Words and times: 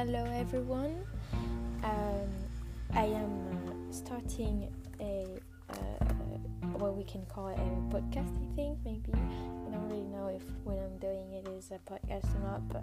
hello 0.00 0.24
everyone. 0.32 0.96
Um, 1.84 2.30
I 2.94 3.04
am 3.04 3.32
uh, 3.68 3.92
starting 3.92 4.66
a 4.98 5.26
uh, 5.68 6.04
what 6.78 6.96
we 6.96 7.04
can 7.04 7.26
call 7.26 7.48
a 7.48 7.94
podcast. 7.94 8.32
I 8.32 8.56
think 8.56 8.78
maybe 8.82 9.12
I 9.12 9.70
don't 9.70 9.90
really 9.90 10.08
know 10.08 10.28
if 10.28 10.42
when 10.64 10.78
I'm 10.78 10.96
doing 10.96 11.34
it 11.34 11.46
is 11.48 11.70
a 11.70 11.78
podcast 11.84 12.34
or 12.34 12.40
not, 12.40 12.66
but 12.70 12.82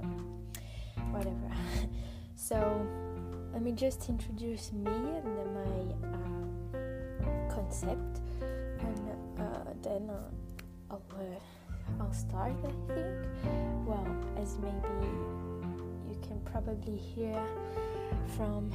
whatever. 1.10 1.50
so 2.36 2.88
let 3.52 3.64
me 3.64 3.72
just 3.72 4.10
introduce 4.10 4.72
me 4.72 4.86
and 4.86 5.56
my 5.56 5.74
uh, 6.78 7.50
concept, 7.50 8.22
and 8.42 9.10
uh, 9.40 9.74
then 9.82 10.08
uh, 10.08 10.92
I'll 10.92 11.02
I'll 12.00 12.14
start. 12.14 12.54
I 12.64 12.94
think. 12.94 13.26
Well, 13.88 14.06
as 14.38 14.60
maybe 14.60 15.47
can 16.28 16.40
probably 16.42 16.98
hear 16.98 17.40
from 18.36 18.70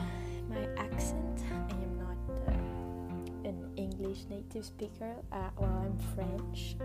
my 0.48 0.66
accent. 0.76 1.40
I 1.50 1.72
am 1.72 1.98
not 1.98 2.16
uh, 2.48 3.48
an 3.48 3.70
English 3.76 4.24
native 4.28 4.64
speaker. 4.64 5.14
Uh, 5.30 5.50
well, 5.56 5.84
I'm 5.84 5.98
French. 6.14 6.76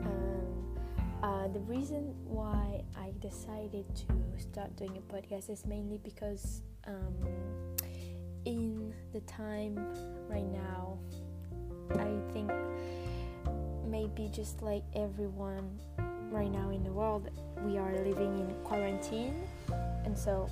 Um, 0.00 0.78
uh, 1.22 1.48
the 1.48 1.60
reason 1.60 2.14
why 2.24 2.82
I 2.96 3.12
decided 3.20 3.84
to 3.96 4.40
start 4.40 4.76
doing 4.76 4.96
a 4.96 5.12
podcast 5.12 5.50
is 5.50 5.66
mainly 5.66 5.98
because 5.98 6.62
um, 6.86 7.14
in 8.44 8.94
the 9.12 9.20
time 9.20 9.76
right 10.28 10.46
now, 10.46 10.98
I 11.98 12.32
think 12.32 12.50
maybe 13.86 14.28
just 14.32 14.62
like 14.62 14.84
everyone 14.94 15.78
right 16.30 16.50
now 16.50 16.70
in 16.70 16.82
the 16.84 16.92
world, 16.92 17.30
we 17.64 17.78
are 17.78 17.92
living 17.92 18.38
in 18.38 18.54
quarantine. 18.64 19.34
And 20.04 20.16
so 20.16 20.48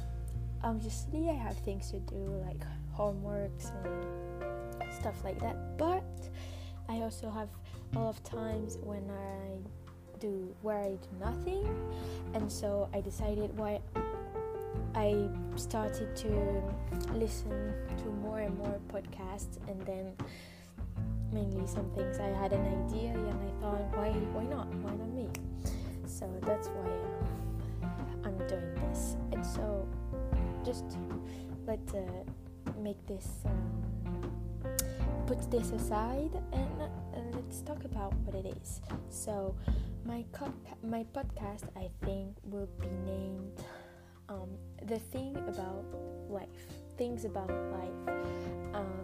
obviously 0.62 1.28
I 1.30 1.34
have 1.34 1.56
things 1.58 1.90
to 1.90 2.00
do 2.00 2.42
like 2.46 2.62
homeworks 2.96 3.72
and 3.84 4.92
stuff 4.92 5.22
like 5.24 5.38
that. 5.40 5.78
But 5.78 6.04
I 6.88 6.96
also 6.96 7.30
have 7.30 7.48
a 7.94 7.98
lot 7.98 8.08
of 8.10 8.22
times 8.22 8.78
when 8.82 9.04
I 9.10 10.18
do 10.18 10.54
where 10.62 10.78
I 10.78 10.96
do 10.96 11.08
nothing. 11.20 11.68
And 12.34 12.50
so 12.50 12.88
I 12.92 13.00
decided 13.00 13.56
why 13.56 13.80
I 14.94 15.28
started 15.56 16.16
to 16.16 16.62
listen 17.12 17.74
to 17.98 18.04
more 18.22 18.40
and 18.40 18.56
more 18.58 18.80
podcasts 18.88 19.58
and 19.68 19.80
then 19.82 20.12
mainly 21.32 21.66
some 21.66 21.90
things. 21.90 22.18
I 22.18 22.28
had 22.28 22.52
an 22.52 22.86
idea 22.86 23.10
and 23.10 23.28
I 23.28 23.60
thought 23.60 23.96
why 23.96 24.10
why 24.32 24.44
not? 24.44 24.68
Why 24.76 24.94
not 24.94 25.08
me 25.10 25.28
so 26.18 26.26
that's 26.42 26.68
why 26.68 26.90
um, 27.82 28.22
I'm 28.24 28.38
doing 28.48 28.74
this. 28.88 29.16
And 29.32 29.44
so 29.44 29.86
just 30.64 30.84
let's 31.66 31.92
uh, 31.92 32.00
make 32.80 33.04
this 33.06 33.44
um, 33.44 34.72
put 35.26 35.50
this 35.50 35.72
aside 35.72 36.30
and 36.52 36.80
uh, 36.80 36.88
let's 37.34 37.60
talk 37.60 37.84
about 37.84 38.14
what 38.24 38.34
it 38.34 38.56
is. 38.62 38.80
So 39.10 39.54
my 40.06 40.24
co- 40.32 40.54
my 40.82 41.04
podcast 41.12 41.64
I 41.76 41.90
think 42.04 42.34
will 42.44 42.68
be 42.80 42.88
named 43.04 43.60
um, 44.30 44.48
the 44.86 44.98
thing 44.98 45.36
about 45.48 45.84
life. 46.30 46.48
Things 46.96 47.26
about 47.26 47.50
life. 47.50 48.16
Um, 48.72 49.02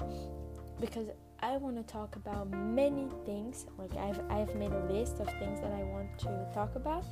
because 0.81 1.09
I 1.43 1.57
want 1.57 1.77
to 1.77 1.83
talk 1.93 2.17
about 2.17 2.51
many 2.51 3.09
things 3.27 3.67
like 3.77 3.95
I've 3.97 4.21
I've 4.31 4.55
made 4.55 4.73
a 4.73 4.85
list 4.93 5.19
of 5.21 5.27
things 5.39 5.61
that 5.61 5.73
I 5.73 5.83
want 5.83 6.19
to 6.21 6.49
talk 6.55 6.77
about 6.77 7.05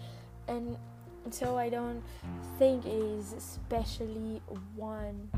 and 0.48 0.76
so 1.30 1.58
I 1.58 1.68
don't 1.68 2.02
think 2.58 2.86
it 2.86 2.92
is 2.92 3.32
especially 3.32 4.40
one 4.74 5.28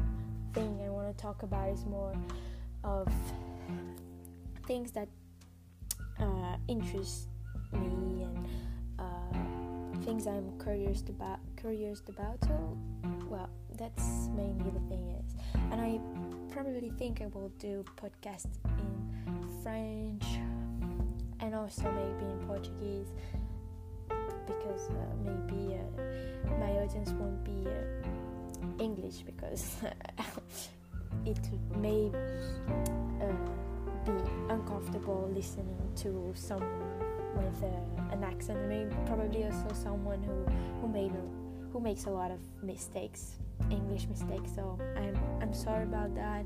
thing 0.53 0.79
I 0.85 0.89
want 0.91 1.17
to 1.17 1.23
talk 1.23 1.43
about. 1.43 1.69
Is 1.71 1.85
more 1.87 2.15
of 2.85 3.09
things 4.67 4.93
that 4.93 5.09
uh, 6.21 6.57
interest 6.69 7.29
me 7.73 8.25
and 8.25 8.47
uh, 8.99 10.05
things 10.05 10.27
I'm 10.27 10.59
curious 10.61 11.03
about. 11.09 11.41
Curious 11.57 12.03
about. 12.09 12.39
So, 12.45 12.79
well, 13.29 13.51
that's 13.77 14.29
mainly 14.37 14.71
the 14.71 14.81
thing 14.89 15.09
is, 15.25 15.35
and 15.71 15.81
I 15.81 16.01
probably 16.53 16.91
think 16.99 17.23
I 17.23 17.27
will 17.27 17.51
do 17.59 17.83
podcasts 17.97 18.59
in 18.79 19.49
French 19.63 20.25
and 21.41 21.55
also 21.55 21.91
maybe 21.91 22.31
in 22.31 22.47
Portuguese 22.47 23.09
because 24.47 24.91
uh, 24.91 25.15
maybe 25.25 25.75
uh, 25.75 26.51
my 26.61 26.73
audience 26.73 27.11
won't 27.13 27.43
be 27.43 27.71
uh, 27.71 28.83
English 28.83 29.23
because 29.23 29.77
it 31.25 31.39
may 31.77 32.11
be 34.05 34.13
uncomfortable 34.51 35.31
listening 35.35 35.79
to 35.97 36.33
someone 36.35 36.99
with 37.37 37.63
an 38.13 38.25
accent. 38.25 38.59
Maybe 38.69 38.95
probably 39.07 39.45
also 39.45 39.69
someone 39.73 40.23
who 40.23 40.45
who 40.81 40.89
made 40.89 41.13
who 41.73 41.81
makes 41.81 42.05
a 42.05 42.11
lot 42.11 42.31
of 42.31 42.41
mistakes, 42.63 43.37
English 43.73 44.07
mistake, 44.09 44.47
So 44.55 44.79
I'm 44.97 45.17
I'm 45.41 45.55
sorry 45.55 45.85
about 45.85 46.15
that. 46.15 46.45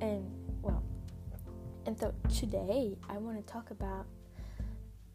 And 0.00 0.24
well, 0.62 0.82
and 1.86 1.98
so 1.98 2.14
today 2.32 2.96
I 3.08 3.18
want 3.18 3.36
to 3.36 3.52
talk 3.52 3.70
about 3.70 4.06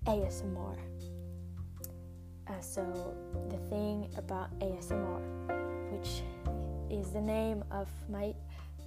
ASMR. 0.06 0.78
Uh, 2.50 2.60
so, 2.62 3.16
the 3.50 3.58
thing 3.70 4.10
about 4.18 4.50
ASMR, 4.60 5.22
which 5.92 6.24
is 6.90 7.12
the 7.12 7.22
name 7.22 7.64
of 7.70 7.88
my 8.10 8.34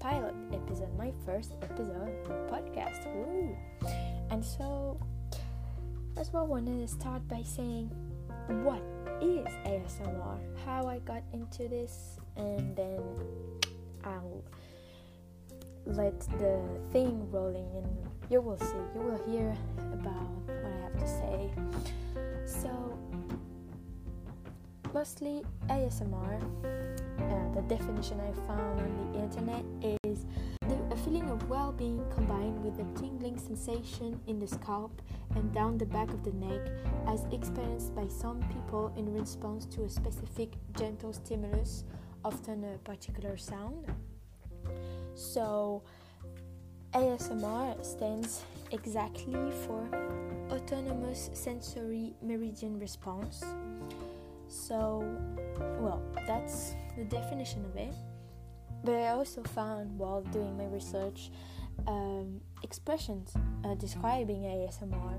pilot 0.01 0.35
episode, 0.53 0.89
my 0.99 1.13
first 1.25 1.53
episode 1.63 2.11
podcast. 2.51 3.07
And 4.31 4.45
so, 4.45 4.99
first 6.17 6.31
of 6.31 6.35
all, 6.35 6.43
I 6.43 6.49
wanted 6.49 6.81
to 6.81 6.89
start 6.93 7.29
by 7.29 7.43
saying 7.45 7.91
what 8.49 8.83
is 9.21 9.47
ASMR, 9.67 10.39
how 10.65 10.87
I 10.87 10.99
got 11.01 11.23
into 11.33 11.69
this, 11.69 12.19
and 12.37 12.77
then 12.77 13.03
I'll 14.05 14.43
let 15.87 16.21
the 16.39 16.61
thing 16.93 17.31
rolling 17.31 17.69
and 17.75 17.87
you 18.31 18.41
will 18.41 18.59
see, 18.59 18.77
you 18.95 19.01
will 19.01 19.23
hear 19.27 19.57
about 19.93 20.31
what 20.47 20.65
I 20.65 20.83
have 20.83 20.99
to 20.99 21.07
say. 21.07 21.51
So, 22.47 22.99
mostly 24.95 25.43
ASMR. 25.69 26.41
Uh, 27.19 27.55
the 27.55 27.63
definition 27.63 28.21
I 28.21 28.33
found 28.47 28.81
on 28.81 29.13
the 29.13 29.19
internet 29.21 29.65
is 30.05 30.27
the, 30.69 30.79
a 30.91 30.97
feeling 30.97 31.29
of 31.31 31.49
well 31.49 31.73
being 31.73 32.05
combined 32.15 32.63
with 32.65 32.79
a 32.81 33.01
tingling 33.01 33.39
sensation 33.39 34.21
in 34.27 34.39
the 34.39 34.47
scalp 34.47 35.03
and 35.37 35.53
down 35.53 35.79
the 35.79 35.87
back 35.87 36.11
of 36.11 36.23
the 36.25 36.33
neck, 36.33 36.61
as 37.07 37.25
experienced 37.33 37.95
by 37.95 38.07
some 38.09 38.41
people 38.53 38.93
in 38.97 39.13
response 39.13 39.67
to 39.67 39.85
a 39.85 39.89
specific 39.89 40.55
gentle 40.77 41.13
stimulus, 41.13 41.85
often 42.25 42.65
a 42.65 42.79
particular 42.79 43.37
sound. 43.37 43.87
So, 45.15 45.83
ASMR 46.95 47.85
stands 47.85 48.43
exactly 48.71 49.51
for 49.67 49.89
Autonomous 50.51 51.31
Sensory 51.33 52.15
Meridian 52.23 52.79
Response 52.79 53.43
so, 54.53 55.03
well, 55.81 56.03
that's 56.27 56.75
the 56.99 57.05
definition 57.05 57.65
of 57.65 57.75
it. 57.77 57.95
But 58.85 58.97
I 58.97 59.09
also 59.09 59.43
found 59.43 59.99
while 59.99 60.21
doing 60.21 60.59
my 60.59 60.67
research 60.67 61.31
um, 61.87 62.41
expressions 62.63 63.33
uh, 63.65 63.75
describing 63.75 64.43
ASMR 64.43 65.19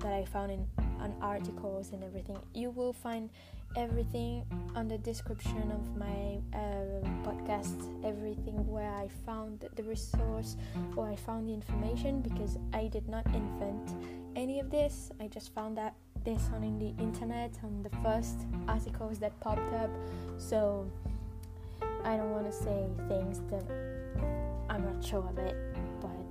that 0.00 0.12
I 0.12 0.24
found 0.24 0.52
in 0.52 0.66
on 1.00 1.14
articles 1.20 1.92
and 1.92 2.02
everything. 2.02 2.38
You 2.54 2.70
will 2.70 2.92
find 2.92 3.28
everything 3.76 4.44
on 4.74 4.88
the 4.88 4.98
description 4.98 5.70
of 5.72 5.96
my 5.96 6.38
uh, 6.56 7.06
podcast, 7.26 7.76
everything 8.04 8.66
where 8.66 8.90
I 8.90 9.08
found 9.26 9.66
the 9.74 9.82
resource 9.82 10.56
or 10.96 11.10
I 11.10 11.16
found 11.16 11.48
the 11.48 11.52
information 11.52 12.20
because 12.20 12.58
I 12.72 12.86
did 12.86 13.08
not 13.08 13.26
invent 13.26 13.94
any 14.36 14.60
of 14.60 14.70
this. 14.70 15.10
I 15.20 15.26
just 15.26 15.52
found 15.54 15.76
that 15.78 15.94
this 16.24 16.48
on 16.54 16.78
the 16.78 17.02
internet 17.02 17.52
on 17.62 17.82
the 17.82 17.90
first 18.02 18.46
articles 18.66 19.18
that 19.18 19.38
popped 19.40 19.74
up 19.74 19.90
so 20.38 20.90
i 22.02 22.16
don't 22.16 22.30
want 22.30 22.46
to 22.46 22.52
say 22.52 22.86
things 23.08 23.40
that 23.50 23.64
i'm 24.70 24.82
not 24.84 25.04
sure 25.04 25.26
of 25.28 25.38
it 25.38 25.54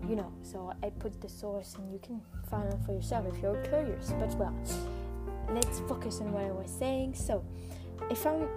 you 0.07 0.15
know 0.15 0.31
so 0.41 0.73
i 0.83 0.89
put 0.89 1.19
the 1.21 1.29
source 1.29 1.75
and 1.75 1.91
you 1.91 1.99
can 1.99 2.21
find 2.49 2.71
it 2.71 2.77
for 2.85 2.93
yourself 2.93 3.25
if 3.27 3.41
you're 3.41 3.61
curious 3.63 4.13
but 4.19 4.33
well 4.35 4.55
let's 5.51 5.79
focus 5.81 6.19
on 6.21 6.31
what 6.31 6.43
i 6.43 6.51
was 6.51 6.71
saying. 6.71 7.13
So 7.13 7.43
i 8.09 8.13
found 8.15 8.47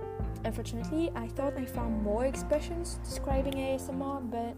unfortunately 0.45 1.11
i 1.15 1.27
thought 1.29 1.57
i 1.57 1.65
found 1.65 2.03
more 2.03 2.27
expressions 2.27 2.99
describing 3.05 3.55
asmr 3.55 4.31
but 4.31 4.57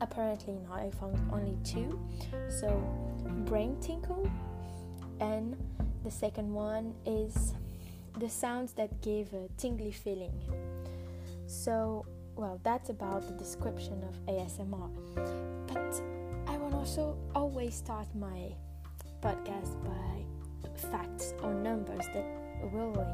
apparently 0.00 0.54
not. 0.68 0.80
I 0.80 0.90
found 0.90 1.18
only 1.32 1.56
two. 1.64 1.98
So 2.48 2.68
brain 3.44 3.76
tinkle 3.80 4.30
and 5.20 5.56
the 6.04 6.10
second 6.10 6.52
one 6.52 6.94
is 7.04 7.54
the 8.18 8.28
sounds 8.28 8.72
that 8.74 9.00
give 9.02 9.32
a 9.32 9.48
tingly 9.56 9.92
feeling. 9.92 10.32
So, 11.46 12.06
well, 12.36 12.60
that's 12.62 12.90
about 12.90 13.26
the 13.26 13.34
description 13.34 14.02
of 14.04 14.14
ASMR. 14.26 14.90
But 15.66 16.02
I 16.46 16.58
want 16.58 16.74
also 16.74 17.16
always 17.34 17.74
start 17.74 18.06
my 18.14 18.52
podcast 19.22 19.82
by 19.82 20.24
facts 20.90 21.32
or 21.42 21.54
numbers 21.54 22.04
that 22.12 22.26
really, 22.72 23.06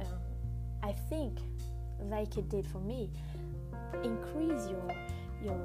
um, 0.00 0.20
I 0.82 0.92
think, 1.08 1.38
like 2.00 2.36
it 2.36 2.48
did 2.48 2.66
for 2.66 2.80
me, 2.80 3.10
increase 4.02 4.68
your 4.68 4.90
your 5.42 5.60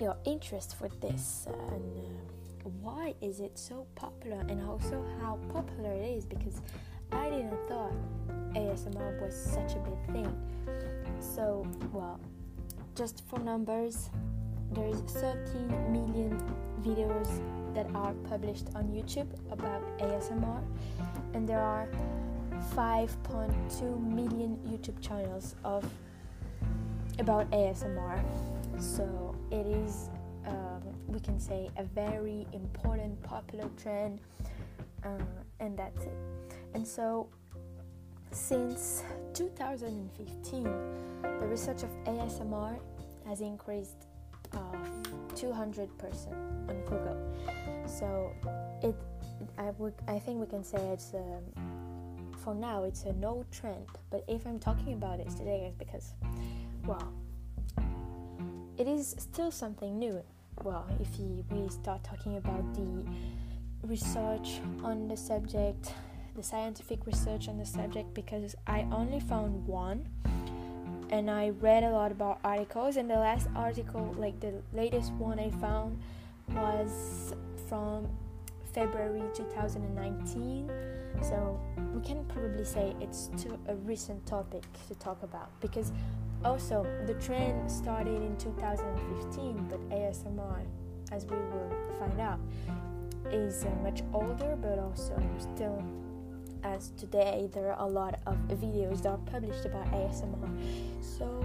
your 0.00 0.16
interest 0.24 0.76
for 0.76 0.88
this 1.00 1.46
and 1.46 1.98
uh, 1.98 2.68
why 2.80 3.14
is 3.20 3.40
it 3.40 3.56
so 3.56 3.86
popular 3.94 4.40
and 4.48 4.60
also 4.62 5.04
how 5.20 5.38
popular 5.52 5.92
it 5.92 6.18
is 6.18 6.26
because 6.26 6.60
I 7.12 7.30
didn't 7.30 7.56
thought 7.68 7.92
ASMR 8.54 9.20
was 9.20 9.34
such 9.34 9.74
a 9.74 9.78
big 9.78 10.14
thing. 10.14 10.93
So, 11.34 11.66
well, 11.92 12.20
just 12.94 13.24
for 13.26 13.40
numbers, 13.40 14.08
there 14.70 14.86
is 14.86 15.00
13 15.00 15.66
million 15.90 16.40
videos 16.80 17.28
that 17.74 17.86
are 17.92 18.12
published 18.28 18.68
on 18.76 18.84
YouTube 18.84 19.26
about 19.50 19.82
ASMR, 19.98 20.62
and 21.32 21.48
there 21.48 21.58
are 21.58 21.88
5.2 22.76 24.14
million 24.14 24.56
YouTube 24.64 25.00
channels 25.00 25.56
of 25.64 25.84
about 27.18 27.50
ASMR. 27.50 28.22
So 28.78 29.34
it 29.50 29.66
is, 29.66 30.10
um, 30.46 30.82
we 31.08 31.18
can 31.18 31.40
say, 31.40 31.68
a 31.78 31.82
very 31.82 32.46
important, 32.52 33.20
popular 33.24 33.68
trend, 33.76 34.20
uh, 35.02 35.08
and 35.58 35.76
that's 35.76 36.04
it. 36.04 36.16
And 36.74 36.86
so, 36.86 37.26
since 38.34 39.04
2015, 39.32 40.64
the 41.22 41.46
research 41.46 41.82
of 41.82 41.90
ASMR 42.04 42.78
has 43.26 43.40
increased 43.40 44.06
of 44.52 44.74
200% 45.34 45.88
on 46.68 46.80
Google. 46.84 47.16
So 47.86 48.32
it, 48.82 48.96
I 49.58 49.70
would, 49.78 49.94
I 50.08 50.18
think 50.18 50.40
we 50.40 50.46
can 50.46 50.64
say 50.64 50.78
it's 50.92 51.14
um, 51.14 52.32
for 52.42 52.54
now 52.54 52.84
it's 52.84 53.04
a 53.04 53.12
no 53.14 53.44
trend. 53.50 53.86
But 54.10 54.24
if 54.28 54.46
I'm 54.46 54.58
talking 54.58 54.92
about 54.94 55.20
it 55.20 55.30
today, 55.30 55.66
it's 55.68 55.76
because, 55.76 56.14
well, 56.84 57.12
it 58.76 58.88
is 58.88 59.14
still 59.18 59.50
something 59.50 59.98
new. 59.98 60.22
Well, 60.62 60.86
if 61.00 61.08
we 61.50 61.68
start 61.68 62.04
talking 62.04 62.36
about 62.36 62.74
the 62.74 63.04
research 63.86 64.60
on 64.82 65.08
the 65.08 65.16
subject 65.16 65.92
the 66.34 66.42
scientific 66.42 67.06
research 67.06 67.48
on 67.48 67.58
the 67.58 67.66
subject 67.66 68.12
because 68.12 68.56
I 68.66 68.86
only 68.90 69.20
found 69.20 69.66
one 69.66 70.08
and 71.10 71.30
I 71.30 71.50
read 71.60 71.84
a 71.84 71.90
lot 71.90 72.10
about 72.10 72.40
articles 72.42 72.96
and 72.96 73.08
the 73.08 73.16
last 73.16 73.48
article 73.54 74.14
like 74.18 74.40
the 74.40 74.54
latest 74.72 75.12
one 75.12 75.38
I 75.38 75.50
found 75.50 76.00
was 76.52 77.34
from 77.68 78.08
February 78.72 79.22
2019 79.34 80.70
so 81.22 81.60
we 81.94 82.00
can 82.02 82.24
probably 82.24 82.64
say 82.64 82.94
it's 83.00 83.30
a 83.68 83.76
recent 83.76 84.26
topic 84.26 84.64
to 84.88 84.94
talk 84.96 85.22
about 85.22 85.48
because 85.60 85.92
also 86.44 86.84
the 87.06 87.14
trend 87.14 87.70
started 87.70 88.20
in 88.20 88.36
2015 88.38 89.68
but 89.70 89.88
ASMR 89.90 90.64
as 91.12 91.24
we 91.26 91.36
will 91.36 91.70
find 92.00 92.20
out 92.20 92.40
is 93.30 93.64
uh, 93.64 93.70
much 93.82 94.02
older 94.12 94.56
but 94.60 94.78
also 94.78 95.16
still 95.38 95.82
as 96.64 96.90
today 96.96 97.48
there 97.52 97.72
are 97.72 97.86
a 97.86 97.90
lot 97.90 98.18
of 98.26 98.36
videos 98.48 99.02
that 99.02 99.10
are 99.10 99.18
published 99.18 99.66
about 99.66 99.86
ASMR. 99.92 100.48
So 101.00 101.44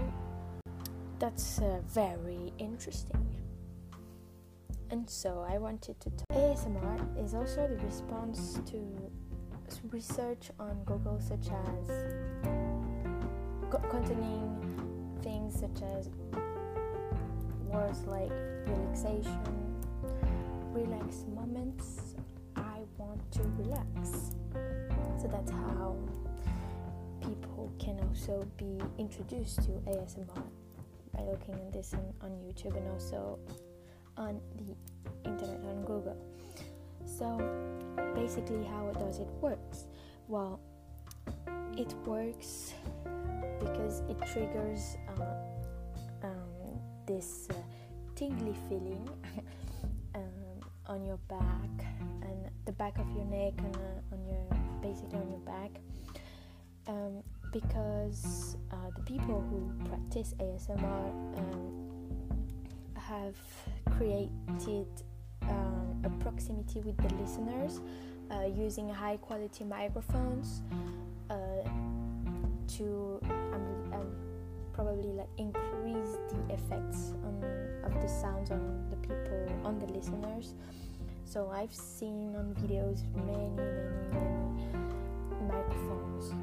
that's 1.18 1.60
uh, 1.60 1.80
very 1.86 2.52
interesting. 2.58 3.26
And 4.90 5.08
so 5.08 5.46
I 5.48 5.58
wanted 5.58 6.00
to 6.00 6.10
talk. 6.10 6.26
ASMR 6.32 7.24
is 7.24 7.34
also 7.34 7.68
the 7.68 7.76
response 7.84 8.58
to 8.66 9.10
research 9.92 10.50
on 10.58 10.82
Google, 10.84 11.20
such 11.20 11.48
as 11.68 11.86
containing 13.88 15.18
things 15.22 15.60
such 15.60 15.82
as 15.96 16.08
words 17.68 18.00
like 18.06 18.30
relaxation, 18.66 19.76
relax 20.72 21.24
moments, 21.34 22.16
I 22.56 22.80
want 22.98 23.30
to 23.32 23.42
relax. 23.58 24.32
So 25.20 25.28
that's 25.28 25.50
how 25.50 25.96
people 27.20 27.70
can 27.78 28.00
also 28.08 28.48
be 28.56 28.80
introduced 28.96 29.56
to 29.64 29.70
ASMR 29.86 30.42
by 31.12 31.22
looking 31.24 31.54
at 31.54 31.72
this 31.74 31.92
on, 31.92 32.14
on 32.22 32.30
YouTube 32.38 32.74
and 32.74 32.88
also 32.88 33.38
on 34.16 34.40
the 34.56 34.74
internet 35.28 35.60
on 35.66 35.84
Google. 35.84 36.16
So 37.04 37.36
basically, 38.14 38.64
how 38.64 38.92
does 38.98 39.18
it 39.18 39.28
works? 39.42 39.88
Well, 40.26 40.58
it 41.76 41.92
works 42.06 42.72
because 43.58 44.00
it 44.08 44.16
triggers 44.32 44.96
uh, 45.18 46.26
um, 46.26 46.80
this 47.06 47.46
uh, 47.50 47.54
tingly 48.14 48.56
feeling 48.70 49.06
um, 50.14 50.22
on 50.86 51.04
your 51.04 51.18
back 51.28 51.86
and 52.22 52.48
the 52.64 52.72
back 52.72 52.98
of 52.98 53.06
your 53.14 53.26
neck 53.26 53.52
and 53.58 53.76
uh, 53.76 54.14
on 54.14 54.24
your 54.24 54.59
basically 54.80 55.18
on 55.18 55.30
your 55.30 55.40
back 55.40 55.70
um, 56.86 57.22
because 57.52 58.56
uh, 58.70 58.76
the 58.96 59.02
people 59.02 59.40
who 59.50 59.72
practice 59.88 60.34
ASMR 60.38 61.10
um, 61.38 61.90
have 62.94 63.36
created 63.96 64.86
um, 65.42 66.02
a 66.04 66.10
proximity 66.22 66.80
with 66.80 66.96
the 66.96 67.14
listeners 67.16 67.80
uh, 68.30 68.44
using 68.46 68.88
high 68.88 69.16
quality 69.16 69.64
microphones 69.64 70.62
uh, 71.28 71.34
to 72.68 73.20
um, 73.24 73.92
um, 73.92 74.16
probably 74.72 75.12
like 75.12 75.28
increase 75.38 76.16
the 76.30 76.54
effects 76.54 77.14
on, 77.24 77.44
of 77.84 78.00
the 78.00 78.08
sounds 78.08 78.50
on 78.50 78.86
the 78.90 78.96
people 78.96 79.46
on 79.64 79.78
the 79.78 79.86
listeners 79.86 80.54
so 81.30 81.48
I've 81.54 81.72
seen 81.72 82.34
on 82.34 82.56
videos 82.58 83.04
many, 83.14 83.50
many, 83.50 83.78
many 84.10 84.66
microphones. 85.46 86.34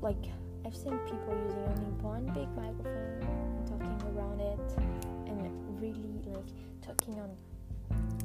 Like 0.00 0.32
I've 0.64 0.74
seen 0.74 0.96
people 1.04 1.36
using 1.44 1.62
only 1.68 1.92
one 2.00 2.24
big 2.32 2.48
microphone 2.56 3.20
and 3.20 3.66
talking 3.68 4.16
around 4.16 4.40
it 4.40 4.58
and 5.28 5.52
really 5.78 6.22
like 6.32 6.48
talking 6.80 7.20
on 7.20 7.28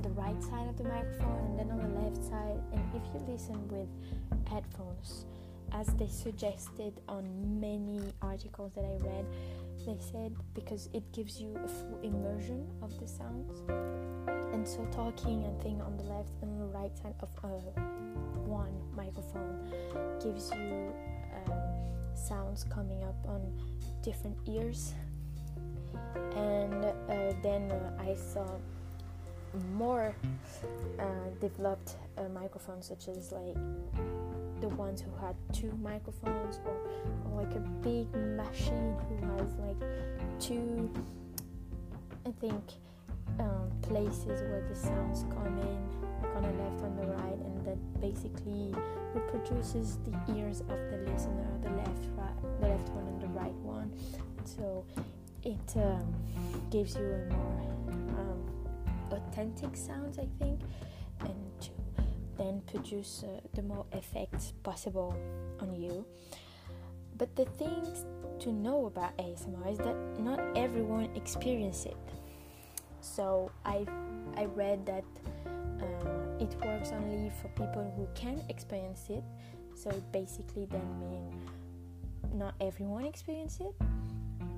the 0.02 0.10
right 0.12 0.42
side 0.42 0.70
of 0.70 0.78
the 0.78 0.86
microphone 0.86 1.46
and 1.48 1.60
then 1.60 1.72
on 1.72 1.80
the 1.80 2.00
left 2.00 2.24
side. 2.24 2.62
And 2.72 2.82
if 2.96 3.04
you 3.14 3.20
listen 3.28 3.68
with 3.68 3.90
headphones, 4.48 5.26
as 5.74 5.88
they 5.96 6.08
suggested 6.08 7.02
on 7.10 7.26
many 7.60 8.14
articles 8.22 8.72
that 8.76 8.86
I 8.86 8.96
read, 9.06 9.26
they 9.86 9.98
said 10.12 10.36
because 10.54 10.90
it 10.94 11.12
gives 11.12 11.40
you 11.40 11.56
a 11.64 11.68
full 11.68 12.00
immersion 12.04 12.68
of 12.82 12.98
the 13.00 13.08
sounds. 13.08 13.64
And 14.54 14.68
so 14.68 14.86
talking 14.92 15.44
and 15.46 15.62
thing 15.62 15.82
on 15.82 15.98
the 15.98 16.04
left 16.04 16.32
and 16.42 16.60
the 16.60 16.66
right 16.66 16.96
side 16.98 17.16
of 17.22 17.30
uh, 17.44 17.50
one 18.46 18.74
microphone 18.96 19.58
gives 20.22 20.52
you 20.52 20.94
um, 21.48 21.54
sounds 22.16 22.64
coming 22.66 23.04
up 23.04 23.16
on 23.28 23.42
different 24.04 24.38
ears. 24.48 24.94
And 26.36 26.86
uh, 26.86 27.34
then 27.42 27.72
uh, 27.72 28.04
i 28.04 28.16
saw 28.16 28.48
more 29.74 30.16
uh, 31.00 31.04
developed 31.40 31.96
uh, 32.18 32.24
microphones 32.30 32.88
such 32.88 33.08
as 33.08 33.32
like 33.32 33.58
the 34.62 34.70
ones 34.70 35.02
who 35.02 35.12
had 35.26 35.36
two 35.52 35.72
microphones 35.82 36.60
or, 36.66 36.78
or 37.26 37.44
like 37.44 37.54
a 37.56 37.60
big 37.82 38.08
machine 38.38 38.96
who 39.10 39.26
has 39.38 39.54
like 39.56 39.78
two 40.40 40.90
i 42.26 42.32
think 42.40 42.64
um, 43.40 43.72
places 43.82 44.42
where 44.44 44.62
the 44.68 44.76
sounds 44.76 45.26
come 45.30 45.58
in, 45.58 46.22
like 46.22 46.36
on 46.36 46.44
the 46.44 46.64
left, 46.64 46.84
on 46.84 46.96
the 46.98 47.08
right, 47.08 47.40
and 47.40 47.66
that 47.66 48.02
basically 48.02 48.74
reproduces 49.14 49.98
the 50.00 50.36
ears 50.38 50.62
of 50.62 50.80
the 50.90 50.98
listener, 51.12 51.48
the 51.62 51.70
left, 51.72 52.06
right, 52.16 52.60
the 52.60 52.68
left 52.68 52.90
one 52.90 53.08
and 53.08 53.22
the 53.22 53.28
right 53.28 53.56
one. 53.56 53.92
So 54.44 54.86
it 55.44 55.78
um, 55.78 56.14
gives 56.70 56.96
you 56.96 57.04
a 57.04 57.34
more 57.34 57.62
um, 58.20 58.44
authentic 59.12 59.76
sounds, 59.76 60.20
I 60.20 60.28
think, 60.40 60.60
then 62.42 62.62
produce 62.66 63.24
uh, 63.24 63.40
the 63.54 63.62
more 63.62 63.86
effects 63.94 64.54
possible 64.64 65.16
on 65.60 65.76
you. 65.76 66.06
But 67.18 67.36
the 67.36 67.46
things 67.46 68.06
to 68.40 68.52
know 68.52 68.88
about 68.88 69.16
ASMR 69.18 69.72
is 69.72 69.78
that 69.78 69.98
not 70.20 70.40
everyone 70.58 71.10
experiences 71.16 71.86
it 71.86 72.22
so 73.02 73.52
I 73.66 73.86
I 74.38 74.46
read 74.46 74.86
that 74.86 75.04
uh, 75.82 76.40
it 76.40 76.56
works 76.64 76.92
only 76.92 77.32
for 77.42 77.50
people 77.50 77.92
who 77.98 78.08
can 78.14 78.42
experience 78.48 79.08
it. 79.10 79.24
So 79.76 79.92
basically 80.12 80.66
then 80.66 81.00
mean 81.00 81.42
not 82.34 82.54
everyone 82.62 83.06
experience 83.06 83.60
it, 83.60 83.74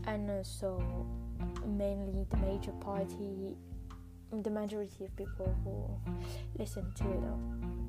and 0.05 0.45
so 0.45 0.83
mainly 1.65 2.25
the 2.29 2.37
major 2.37 2.73
party, 2.73 3.55
the 4.41 4.49
majority 4.49 5.05
of 5.05 5.15
people 5.15 5.55
who 5.63 6.11
listen 6.57 6.91
to 6.95 7.03
it, 7.03 7.23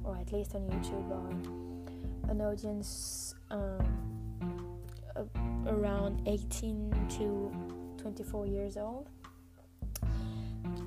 or, 0.04 0.16
at 0.16 0.32
least 0.32 0.54
on 0.54 0.62
YouTube, 0.68 1.10
are 1.10 2.30
an 2.30 2.40
audience 2.40 3.34
um, 3.50 4.04
around 5.66 6.26
18 6.28 6.92
to 7.18 7.50
24 8.02 8.46
years 8.46 8.76
old. 8.76 9.08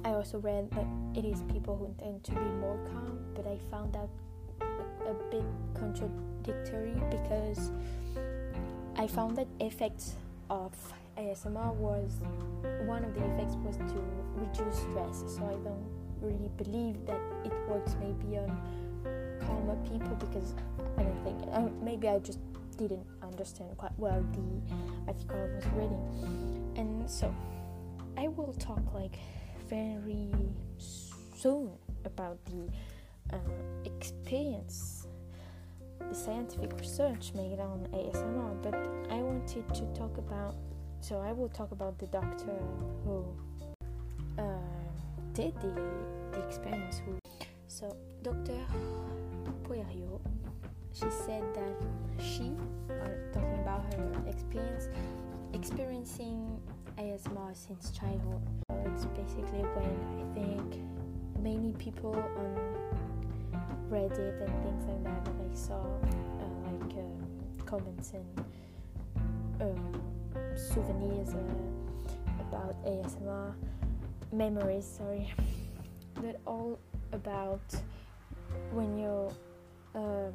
I 0.06 0.12
also 0.12 0.40
read 0.40 0.70
that 0.72 0.86
it 1.16 1.26
is 1.26 1.42
people 1.52 1.76
who 1.76 1.94
tend 2.04 2.24
to 2.26 2.32
be 2.32 2.50
more 2.62 2.78
calm, 2.92 3.20
but 3.36 3.48
I 3.48 3.58
found 3.72 3.94
that 3.94 4.10
a 5.08 5.14
bit 5.32 5.44
contradictory 5.74 6.94
because 7.10 7.72
I 8.96 9.08
found 9.08 9.38
that 9.38 9.48
effects 9.60 10.16
of 10.50 10.74
ASMR 11.17 11.74
was 11.75 12.12
one 12.86 13.03
of 13.03 13.13
the 13.15 13.24
effects 13.33 13.55
was 13.57 13.77
to 13.77 14.03
reduce 14.36 14.79
stress. 14.79 15.36
So 15.36 15.45
I 15.45 15.57
don't 15.63 15.89
really 16.21 16.50
believe 16.57 17.05
that 17.05 17.19
it 17.45 17.53
works 17.67 17.95
maybe 18.00 18.38
on 18.38 18.50
calmer 19.45 19.75
people 19.83 20.15
because 20.15 20.53
I 20.97 21.03
don't 21.03 21.24
think 21.24 21.38
uh, 21.51 21.69
maybe 21.83 22.07
I 22.07 22.19
just 22.19 22.39
didn't 22.77 23.05
understand 23.24 23.75
quite 23.77 23.97
well 23.97 24.24
the 24.33 24.75
article 25.07 25.36
I 25.36 25.55
was 25.55 25.65
reading, 25.74 26.74
and 26.75 27.09
so 27.09 27.33
I 28.17 28.27
will 28.27 28.53
talk 28.53 28.93
like 28.93 29.17
very 29.67 30.31
soon 30.77 31.71
about 32.05 32.38
the 32.45 32.69
uh, 33.33 33.39
experience, 33.86 35.07
the 36.00 36.15
scientific 36.15 36.74
research 36.79 37.31
made 37.36 37.59
on 37.59 37.88
ASMR, 37.93 38.62
but 38.62 38.75
I 39.12 39.21
wanted 39.21 39.74
to 39.74 39.86
talk 39.93 40.17
about. 40.17 40.55
So 41.08 41.22
I 41.22 41.32
will 41.32 41.48
talk 41.48 41.72
about 41.72 41.98
the 42.00 42.08
doctor 42.08 42.60
who 43.06 43.24
uh, 44.38 44.44
did 45.32 45.56
the, 45.62 45.72
the 46.34 46.46
experience. 46.46 47.00
Who, 47.06 47.18
so 47.70 47.96
Dr. 48.24 48.60
Poerio, 49.64 50.20
she 50.92 51.10
said 51.10 51.46
that 51.56 52.22
she, 52.22 52.52
or 52.90 53.32
talking 53.32 53.58
about 53.62 53.86
her 53.94 54.12
experience, 54.28 54.90
experiencing 55.54 56.60
ASMR 56.98 57.56
since 57.56 57.92
childhood. 57.92 58.42
It's 58.88 59.06
basically 59.06 59.64
when 59.64 59.96
I 60.20 60.34
think 60.34 60.84
many 61.42 61.72
people 61.80 62.16
on 62.16 62.54
Reddit 63.90 64.42
and 64.42 64.62
things 64.62 64.86
like 64.90 65.04
that 65.06 65.24
that 65.24 65.36
I 65.40 65.56
saw 65.56 65.80
uh, 65.80 66.70
like 66.70 66.98
uh, 66.98 67.64
comments 67.64 68.12
and 68.12 68.46
um, 69.62 70.16
souvenirs 70.58 71.34
uh, 71.34 72.42
about 72.42 72.76
ASMR 72.86 73.54
memories. 74.32 74.86
Sorry, 74.86 75.34
that 76.22 76.40
all 76.46 76.80
about 77.14 77.62
when 78.72 78.98
you're 78.98 79.32
um, 79.96 80.34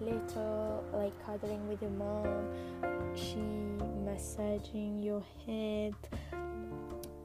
little, 0.00 0.84
like 0.92 1.12
cuddling 1.24 1.68
with 1.68 1.80
your 1.80 1.90
mom, 1.92 2.48
she 3.14 3.38
massaging 4.04 5.02
your 5.02 5.22
head, 5.46 5.94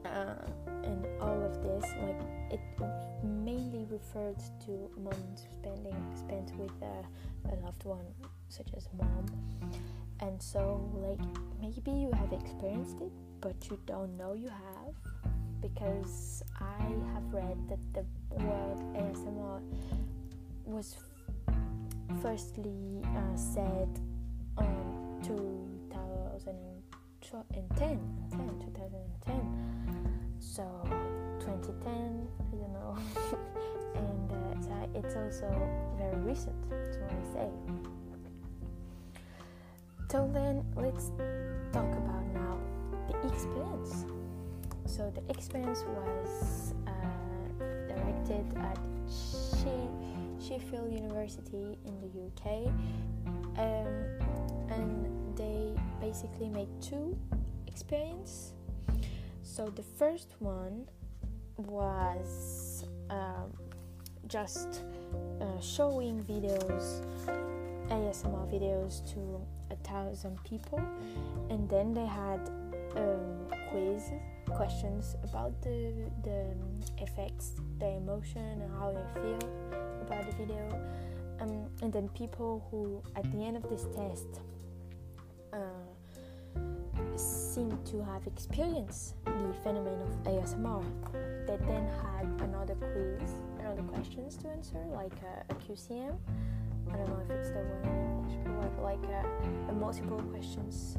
uh, 0.04 0.34
and 0.84 1.06
all 1.20 1.42
of 1.42 1.62
this. 1.62 1.84
Like 2.02 2.20
it 2.50 2.60
mainly 3.22 3.86
referred 3.90 4.38
to 4.66 4.90
moments 4.96 5.46
spending 5.54 5.96
spent 6.14 6.56
with 6.56 6.72
a, 6.82 7.52
a 7.52 7.54
loved 7.64 7.84
one, 7.84 8.06
such 8.48 8.68
as 8.76 8.88
mom. 8.96 9.26
And 10.20 10.42
so, 10.42 10.80
like 10.94 11.20
maybe 11.60 11.90
you 11.90 12.10
have 12.12 12.32
experienced 12.32 13.00
it, 13.00 13.12
but 13.40 13.54
you 13.70 13.78
don't 13.86 14.16
know 14.16 14.32
you 14.34 14.48
have 14.48 14.94
because 15.60 16.42
I 16.60 16.82
have 17.14 17.32
read 17.32 17.56
that 17.68 17.78
the 17.94 18.04
word 18.42 18.78
ASMR 18.94 19.60
was 20.64 20.96
firstly 22.22 23.02
uh, 23.04 23.36
said 23.36 23.88
um 24.56 24.98
2010, 27.30 27.98
10, 28.30 28.48
2010. 28.64 30.38
So 30.40 30.64
2010, 31.40 32.26
I 32.40 32.56
don't 32.56 32.72
know. 32.72 32.96
and 33.96 34.32
uh, 34.32 34.98
it's 34.98 35.14
also 35.14 35.48
very 35.98 36.16
recent, 36.22 36.56
that's 36.70 36.96
what 36.96 37.10
I 37.10 37.22
say. 37.34 37.50
So 40.10 40.26
then 40.32 40.64
let's 40.74 41.10
talk 41.70 41.84
about 41.84 42.24
now 42.32 42.58
the 43.08 43.28
experience. 43.28 44.06
So 44.86 45.12
the 45.14 45.20
experience 45.30 45.84
was 45.86 46.72
uh, 46.86 46.92
directed 47.86 48.46
at 48.56 48.78
Sheffield 50.40 50.90
University 50.90 51.76
in 51.84 52.00
the 52.00 52.08
UK, 52.24 52.72
um, 53.58 53.86
and 54.70 55.36
they 55.36 55.74
basically 56.00 56.48
made 56.48 56.70
two 56.80 57.14
experience. 57.66 58.54
So 59.42 59.66
the 59.66 59.82
first 59.82 60.36
one 60.38 60.88
was 61.58 62.86
um, 63.10 63.52
just 64.26 64.84
uh, 65.42 65.60
showing 65.60 66.22
videos, 66.22 67.04
ASMR 67.90 68.50
videos 68.50 69.04
to 69.12 69.46
a 69.70 69.76
thousand 69.76 70.42
people, 70.44 70.80
and 71.50 71.68
then 71.68 71.94
they 71.94 72.06
had 72.06 72.40
um, 72.96 73.46
quiz 73.70 74.10
questions 74.46 75.16
about 75.24 75.60
the 75.62 75.92
the 76.24 76.54
effects, 77.02 77.52
the 77.78 77.88
emotion, 77.88 78.62
and 78.62 78.70
how 78.78 78.92
they 78.92 79.20
feel 79.20 79.38
about 80.02 80.24
the 80.30 80.36
video. 80.36 80.64
Um, 81.40 81.66
and 81.82 81.92
then 81.92 82.08
people 82.08 82.66
who, 82.70 83.00
at 83.14 83.30
the 83.30 83.44
end 83.44 83.56
of 83.56 83.68
this 83.68 83.86
test, 83.94 84.40
uh, 85.52 85.58
seem 87.16 87.78
to 87.84 88.02
have 88.02 88.26
experienced 88.26 89.14
the 89.24 89.54
phenomenon 89.62 90.02
of 90.02 90.32
ASMR. 90.32 90.84
They 91.46 91.56
then 91.66 91.88
had 92.02 92.26
another 92.48 92.74
quiz, 92.74 93.30
another 93.60 93.82
questions 93.82 94.36
to 94.38 94.48
answer, 94.48 94.84
like 94.92 95.12
a, 95.22 95.52
a 95.52 95.56
QCM. 95.56 96.16
I 96.92 96.96
don't 96.96 97.08
know 97.08 97.20
if 97.24 97.30
it's 97.30 97.50
the 97.50 97.58
one 97.58 97.82
in 97.84 97.98
English, 98.06 98.36
but 98.60 98.82
like 98.82 99.02
a 99.68 99.72
multiple 99.72 100.20
questions, 100.32 100.96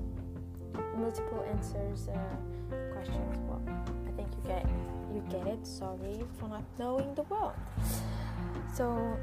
multiple 0.98 1.46
answers 1.50 2.08
uh, 2.08 2.18
questions. 2.94 3.38
Well, 3.48 3.62
I 4.08 4.12
think 4.12 4.30
you 4.36 4.48
get 4.48 4.66
you 5.14 5.24
get 5.30 5.48
it. 5.48 5.66
Sorry 5.66 6.24
for 6.38 6.50
not 6.50 6.64
knowing 6.78 7.14
the 7.16 7.24
word. 7.24 7.54
So, 8.74 9.18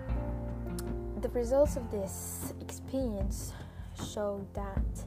the 1.21 1.29
results 1.31 1.77
of 1.77 1.91
this 1.91 2.53
experience 2.61 3.53
show 4.13 4.47
that 4.55 5.05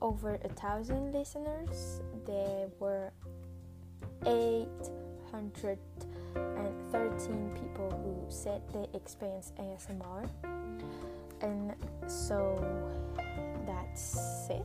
over 0.00 0.38
a 0.44 0.48
thousand 0.48 1.12
listeners, 1.12 2.02
there 2.26 2.68
were 2.78 3.10
813 6.94 7.50
people 7.54 7.90
who 7.90 8.32
said 8.32 8.62
they 8.72 8.86
experienced 8.96 9.54
ASMR, 9.56 10.28
and 11.40 11.74
so 12.06 12.64
that's 13.66 14.48
it 14.48 14.64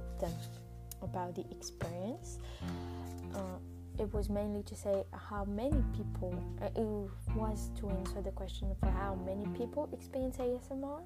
about 1.02 1.36
the 1.36 1.46
experience. 1.52 2.40
Uh, 3.34 3.58
it 3.98 4.14
was 4.14 4.30
mainly 4.30 4.64
to 4.64 4.76
say 4.76 5.04
how 5.14 5.44
many 5.46 5.84
people 5.96 6.34
uh, 6.62 6.68
it 6.68 7.36
was 7.36 7.72
to 7.80 7.90
answer 7.90 8.22
the 8.22 8.32
question 8.32 8.74
for 8.80 8.90
how 8.90 9.16
many 9.26 9.46
people 9.58 9.90
experience 9.92 10.38
ASMR. 10.38 11.04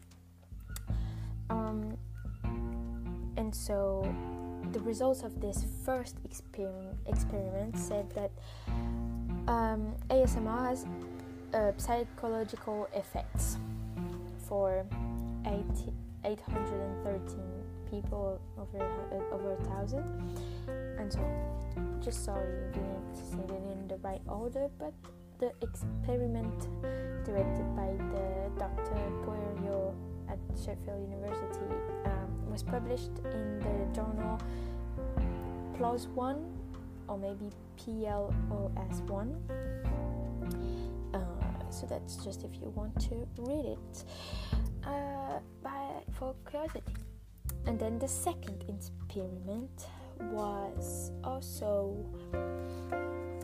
Um, 1.50 1.98
and 3.38 3.54
so 3.54 4.04
the 4.72 4.80
results 4.80 5.24
of 5.24 5.42
this 5.42 5.66
first 5.86 6.18
experiment, 6.24 6.98
experiment 7.08 7.78
said 7.78 8.10
that 8.12 8.32
um, 9.48 9.96
ASMR 10.10 10.70
has 10.70 10.86
uh, 11.54 11.72
psychological 11.78 12.88
effects 12.96 13.58
for 14.48 14.86
813 15.46 17.40
people 17.90 18.40
over 18.58 18.84
uh, 18.84 19.36
over 19.36 19.54
a 19.54 19.64
thousand, 19.66 20.06
and 20.98 21.12
so 21.12 21.20
just 22.02 22.24
sorry 22.26 22.46
didn't 22.74 23.16
say 23.16 23.44
it 23.54 23.62
in 23.72 23.88
the 23.88 23.98
right 23.98 24.22
order, 24.28 24.68
but 24.80 24.94
the 25.40 25.52
experiment 25.62 26.68
directed 27.26 27.76
by 27.76 27.92
the 28.14 28.50
Dr. 28.58 28.96
Poerio 29.26 29.94
at 30.30 30.40
Sheffield 30.58 31.02
University 31.10 31.76
um, 32.06 32.52
was 32.52 32.64
published 32.64 33.12
in 33.34 33.60
the 33.60 33.94
journal 33.94 34.40
PLOS 35.78 36.08
One 36.08 36.46
or 37.08 37.18
maybe 37.18 37.50
PLOS 37.78 39.02
One. 39.10 39.36
Uh, 39.50 40.23
so 41.74 41.88
that's 41.88 42.18
just 42.18 42.44
if 42.44 42.54
you 42.62 42.70
want 42.76 42.98
to 43.00 43.28
read 43.38 43.66
it 43.66 44.04
uh, 44.86 45.40
by, 45.64 46.04
for 46.12 46.36
curiosity. 46.50 46.94
and 47.66 47.80
then 47.80 47.98
the 48.00 48.08
second 48.08 48.64
experiment 48.70 49.88
was 50.32 51.12
also 51.24 51.96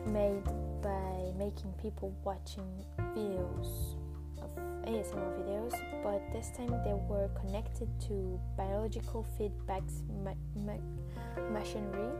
made 0.06 0.44
by 0.82 1.32
making 1.36 1.72
people 1.82 2.14
watching 2.24 2.84
videos 3.14 3.96
of 4.40 4.50
ASMR 4.86 5.30
videos, 5.38 5.72
but 6.02 6.22
this 6.32 6.50
time 6.56 6.70
they 6.84 6.94
were 7.08 7.28
connected 7.40 7.88
to 8.00 8.40
biological 8.56 9.26
feedbacks 9.38 10.02
ma- 10.24 10.32
ma- 10.56 11.50
machinery. 11.50 12.12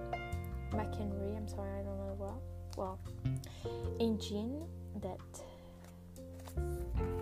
Machinery, 0.73 1.37
I'm 1.37 1.49
sorry, 1.49 1.71
I 1.81 1.83
don't 1.83 1.97
know 1.99 2.17
well. 2.19 2.43
Well, 2.77 3.01
engine 3.99 4.63
that 5.01 5.19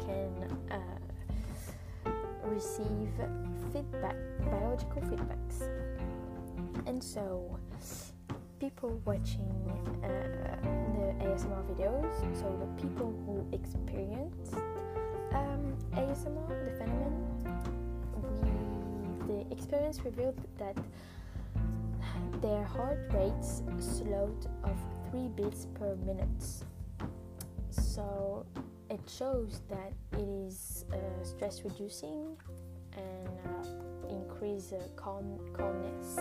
can 0.01 0.59
uh, 0.71 2.11
receive 2.45 3.11
feedback, 3.73 4.17
biological 4.45 5.03
feedbacks, 5.03 5.69
and 6.87 7.03
so 7.03 7.59
people 8.61 9.01
watching 9.05 9.53
uh, 10.03 10.09
the 10.95 11.25
ASMR 11.25 11.63
videos, 11.71 12.13
so 12.37 12.47
the 12.59 12.83
people 12.83 13.15
who 13.25 13.47
experienced 13.55 14.55
um, 15.33 15.77
ASMR, 15.95 16.49
the 16.65 16.71
phenomenon, 16.77 17.23
we, 19.27 19.35
the 19.35 19.53
experience 19.53 20.01
revealed 20.05 20.41
that 20.59 20.77
their 22.41 22.65
heart 22.65 22.99
rates 23.13 23.63
slowed 23.79 24.47
of 24.65 24.77
3 25.11 25.29
beats 25.37 25.67
per 25.75 25.97
minute. 26.07 26.45
So 27.71 28.47
it 28.91 29.01
shows 29.09 29.61
that 29.69 29.93
it 30.13 30.29
is 30.29 30.85
uh, 30.93 30.97
stress 31.23 31.63
reducing 31.65 32.37
and 32.97 33.29
uh, 33.47 34.09
increase 34.09 34.73
uh, 34.73 34.83
calm, 34.97 35.39
calmness. 35.53 36.19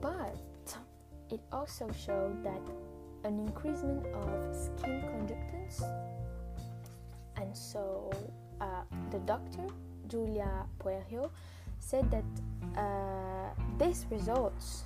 But 0.00 0.36
it 1.30 1.40
also 1.52 1.88
showed 1.92 2.42
that 2.42 2.60
an 3.24 3.38
increasement 3.38 4.06
of 4.06 4.56
skin 4.56 5.02
conductance 5.02 5.82
and 7.36 7.56
so 7.56 8.10
uh, 8.60 8.82
the 9.10 9.18
doctor 9.20 9.66
Julia 10.08 10.64
Poerio 10.78 11.30
said 11.78 12.10
that 12.10 12.24
uh, 12.80 13.50
these 13.78 14.06
results 14.10 14.84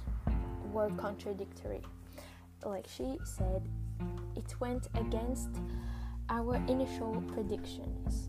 were 0.72 0.90
contradictory 0.96 1.82
like 2.64 2.86
she 2.88 3.18
said 3.24 3.62
it 4.36 4.54
went 4.60 4.88
against 4.96 5.50
our 6.28 6.56
initial 6.68 7.22
predictions 7.34 8.28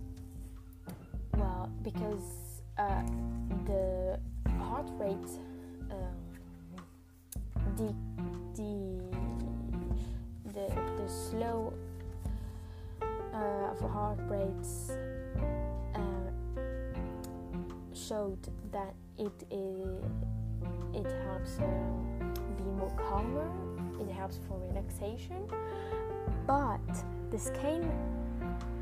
well 1.37 1.69
because 1.81 2.61
uh, 2.77 3.01
the 3.65 4.19
heart 4.59 4.89
rate 4.99 5.39
um, 5.91 6.15
the 7.77 7.93
the 8.55 9.01
the, 10.53 10.67
the 10.97 11.09
slow 11.09 11.73
uh, 13.01 13.71
of 13.71 13.79
heart 13.91 14.19
rates 14.29 14.91
uh, 15.93 15.99
showed 17.93 18.39
that 18.71 18.93
it 19.17 19.45
it 20.93 21.05
helps 21.25 21.59
uh, 21.59 21.65
be 22.57 22.63
more 22.63 22.91
calmer. 23.09 23.49
It 23.99 24.09
helps 24.11 24.39
for 24.47 24.57
relaxation, 24.69 25.47
but 26.47 26.79
the 27.35 27.41
skin 27.41 27.83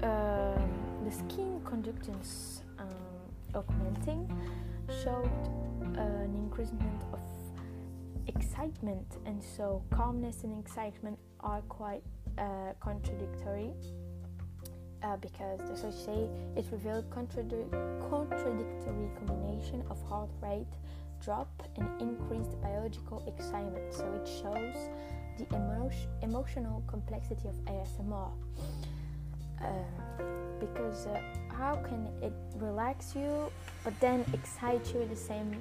um, 0.04 0.70
the 1.04 1.12
skin 1.12 1.60
conductance 1.66 2.62
um, 2.78 2.88
augmenting 3.56 4.30
showed 5.04 5.32
an 5.98 6.36
increasement 6.36 7.02
of 7.14 7.20
excitement, 8.28 9.18
and 9.26 9.42
so 9.42 9.82
calmness 9.90 10.44
and 10.44 10.60
excitement 10.64 11.18
are 11.40 11.62
quite 11.62 12.04
uh, 12.38 12.74
contradictory. 12.80 13.72
Uh, 15.02 15.18
because 15.18 15.60
the 15.60 15.92
say 15.92 16.30
it 16.56 16.66
revealed 16.72 17.10
contradi- 17.10 17.70
contradictory 18.10 19.10
combination 19.18 19.84
of 19.90 20.02
heart 20.04 20.30
rate 20.42 20.74
drop 21.24 21.64
and 21.78 21.90
increased 22.00 22.62
biological 22.62 23.24
excitement. 23.28 23.94
So 23.94 24.06
it 24.14 24.28
shows 24.28 24.90
the 25.38 25.46
emo- 25.56 25.92
emotional 26.22 26.84
complexity 26.88 27.48
of 27.48 27.56
ASMR. 27.66 28.32
Uh, 29.62 29.66
because 30.60 31.08
uh, 31.08 31.22
how 31.58 31.76
can 31.76 32.08
it 32.22 32.34
relax 32.56 33.16
you 33.16 33.52
but 33.84 33.98
then 34.00 34.26
excite 34.34 34.94
you 34.94 35.02
at 35.02 35.10
the 35.10 35.16
same 35.16 35.56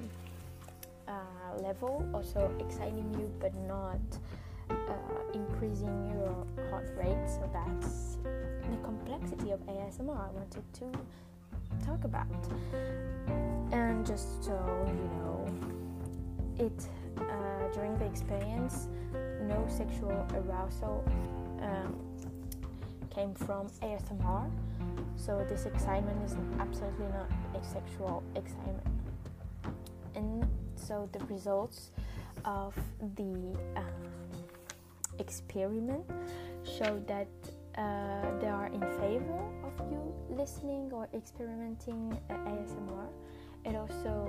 uh, 1.07 1.61
level, 1.61 2.05
also 2.13 2.51
exciting 2.59 3.13
you 3.19 3.31
but 3.39 3.53
not 3.67 3.99
uh, 4.69 4.93
increasing 5.33 6.09
your 6.13 6.45
heart 6.69 6.89
rate. 6.97 7.27
So 7.27 7.49
that's 7.51 8.17
the 8.23 8.77
complexity 8.83 9.51
of 9.51 9.59
ASMR 9.61 10.17
I 10.17 10.31
wanted 10.31 10.63
to 10.73 11.85
talk 11.85 12.03
about. 12.03 12.27
And 13.71 14.05
just 14.05 14.43
so 14.43 14.53
you 14.87 15.09
know, 15.19 15.82
it 16.59 16.87
uh, 17.17 17.67
during 17.73 17.97
the 17.97 18.05
experience, 18.05 18.87
no 19.47 19.65
sexual 19.67 20.25
arousal 20.33 21.03
um, 21.61 21.95
came 23.09 23.33
from 23.33 23.67
ASMR. 23.81 24.49
So 25.15 25.45
this 25.47 25.65
excitement 25.65 26.23
is 26.25 26.35
absolutely 26.59 27.07
not 27.07 27.29
a 27.55 27.63
sexual 27.63 28.23
excitement. 28.35 28.87
And 30.15 30.47
so 30.75 31.09
the 31.11 31.23
results 31.25 31.91
of 32.45 32.75
the 33.15 33.57
um, 33.75 33.83
experiment 35.19 36.03
show 36.63 37.01
that 37.07 37.27
uh, 37.77 38.39
they 38.39 38.47
are 38.47 38.67
in 38.67 38.81
favor 38.99 39.41
of 39.63 39.91
you 39.91 40.13
listening 40.29 40.91
or 40.91 41.07
experimenting 41.13 42.17
uh, 42.29 42.33
ASMR. 42.33 43.07
It 43.65 43.75
also 43.75 44.27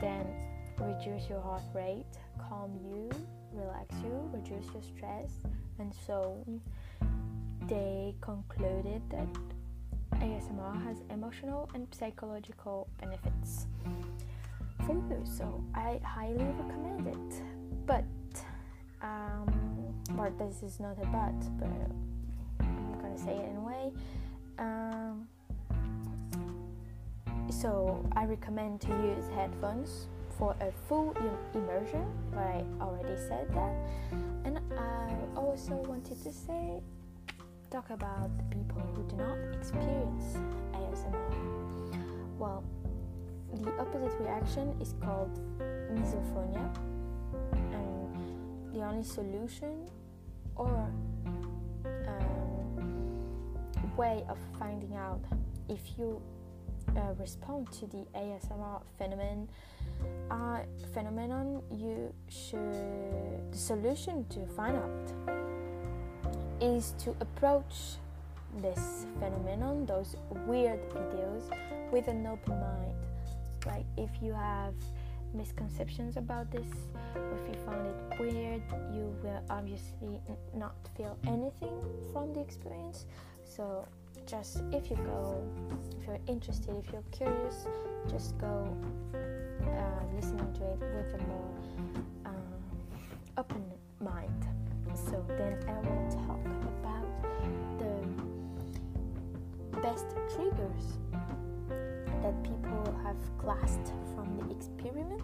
then 0.00 0.26
reduce 0.84 1.28
your 1.28 1.40
heart 1.40 1.62
rate, 1.74 2.04
calm 2.48 2.78
you, 2.84 3.10
relax 3.52 3.94
you, 4.02 4.30
reduce 4.32 4.66
your 4.72 4.82
stress, 4.82 5.30
and 5.78 5.92
so 6.06 6.44
they 7.68 8.14
concluded 8.20 9.02
that 9.10 9.28
ASMR 10.20 10.82
has 10.84 10.98
emotional 11.10 11.70
and 11.74 11.86
psychological 11.92 12.88
benefits 13.00 13.66
for 14.84 14.94
you. 14.94 15.22
So 15.24 15.62
I 15.74 16.00
highly 16.04 16.44
recommend 16.44 17.06
it. 17.06 17.42
But 17.86 18.04
um, 19.02 19.94
but 20.10 20.38
this 20.38 20.62
is 20.62 20.80
not 20.80 20.98
a 21.02 21.06
but, 21.06 21.58
but 21.58 21.68
I'm 22.60 22.98
gonna 23.00 23.18
say 23.18 23.36
it 23.36 23.48
anyway. 23.48 23.92
Um, 24.58 25.28
so 27.50 28.04
I 28.12 28.26
recommend 28.26 28.80
to 28.82 28.88
use 28.88 29.24
headphones 29.34 30.08
for 30.40 30.56
a 30.62 30.72
full 30.88 31.14
immersion, 31.54 32.06
but 32.32 32.40
I 32.40 32.64
already 32.80 33.14
said 33.28 33.46
that. 33.52 33.74
And 34.46 34.58
I 34.76 35.12
also 35.36 35.74
wanted 35.74 36.20
to 36.22 36.32
say, 36.32 36.80
talk 37.70 37.90
about 37.90 38.30
the 38.38 38.44
people 38.56 38.80
who 38.94 39.02
do 39.10 39.16
not 39.16 39.36
experience 39.52 40.38
ASMR. 40.72 42.38
Well, 42.38 42.64
the 43.52 43.70
opposite 43.78 44.18
reaction 44.18 44.74
is 44.80 44.94
called 45.02 45.38
misophonia, 45.92 46.74
and 47.52 48.72
the 48.72 48.80
only 48.80 49.04
solution 49.04 49.90
or 50.56 50.88
um, 51.84 52.74
way 53.94 54.24
of 54.26 54.38
finding 54.58 54.96
out 54.96 55.20
if 55.68 55.98
you 55.98 56.22
uh, 56.96 57.12
respond 57.18 57.70
to 57.72 57.86
the 57.86 58.06
ASMR 58.14 58.82
phenomenon, 58.96 59.48
uh, 60.30 60.60
phenomenon, 60.92 61.62
you 61.70 62.12
should 62.28 63.50
the 63.50 63.58
solution 63.58 64.24
to 64.30 64.46
find 64.46 64.76
out 64.76 65.12
is 66.60 66.94
to 66.98 67.10
approach 67.20 67.96
this 68.60 69.06
phenomenon, 69.18 69.86
those 69.86 70.16
weird 70.46 70.80
videos, 70.90 71.50
with 71.90 72.08
an 72.08 72.26
open 72.26 72.60
mind. 72.60 72.94
Like 73.66 73.86
if 73.96 74.10
you 74.22 74.32
have 74.32 74.74
misconceptions 75.34 76.16
about 76.16 76.50
this, 76.50 76.66
or 77.14 77.32
if 77.34 77.48
you 77.48 77.64
found 77.64 77.86
it 77.86 78.20
weird, 78.20 78.62
you 78.92 79.14
will 79.22 79.42
obviously 79.48 80.20
n- 80.28 80.36
not 80.54 80.74
feel 80.96 81.16
anything 81.26 81.78
from 82.12 82.32
the 82.32 82.40
experience. 82.40 83.06
So 83.44 83.86
just 84.30 84.62
if 84.70 84.88
you 84.88 84.96
go, 84.96 85.42
if 85.98 86.06
you're 86.06 86.20
interested, 86.28 86.72
if 86.76 86.92
you're 86.92 87.02
curious, 87.10 87.66
just 88.08 88.38
go 88.38 88.76
uh, 89.12 90.04
listening 90.14 90.52
to 90.54 90.62
it 90.62 90.78
with 90.78 91.14
a 91.14 91.18
more 91.26 91.50
um, 92.26 92.34
open 93.36 93.64
mind. 94.00 94.46
So 94.94 95.24
then 95.26 95.58
I 95.66 95.80
will 95.80 96.08
talk 96.10 96.44
about 96.78 97.10
the 97.80 97.94
best 99.80 100.06
triggers 100.32 100.98
that 102.22 102.40
people 102.44 102.94
have 103.02 103.16
classed 103.38 103.92
from 104.14 104.38
the 104.38 104.54
experiment. 104.54 105.22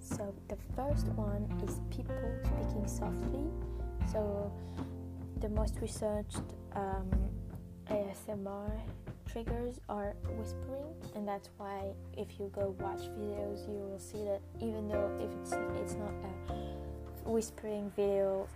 So 0.00 0.34
the 0.48 0.56
first 0.76 1.06
one 1.16 1.48
is 1.66 1.80
people 1.90 2.14
speaking 2.44 2.86
softly. 2.86 3.48
So 4.12 4.52
the 5.40 5.48
most 5.48 5.78
researched 5.80 6.42
um, 6.74 7.10
ASMR 7.90 8.70
triggers 9.30 9.80
are 9.88 10.14
whispering, 10.38 10.94
and 11.14 11.26
that's 11.26 11.50
why 11.56 11.92
if 12.16 12.38
you 12.38 12.50
go 12.54 12.74
watch 12.80 13.00
videos, 13.18 13.66
you 13.68 13.74
will 13.74 13.98
see 13.98 14.24
that 14.24 14.40
even 14.60 14.88
though 14.88 15.10
if 15.20 15.30
it's 15.40 15.52
it's 15.80 15.94
not 15.94 16.12
a 16.20 17.28
whispering 17.28 17.90
video 17.96 18.46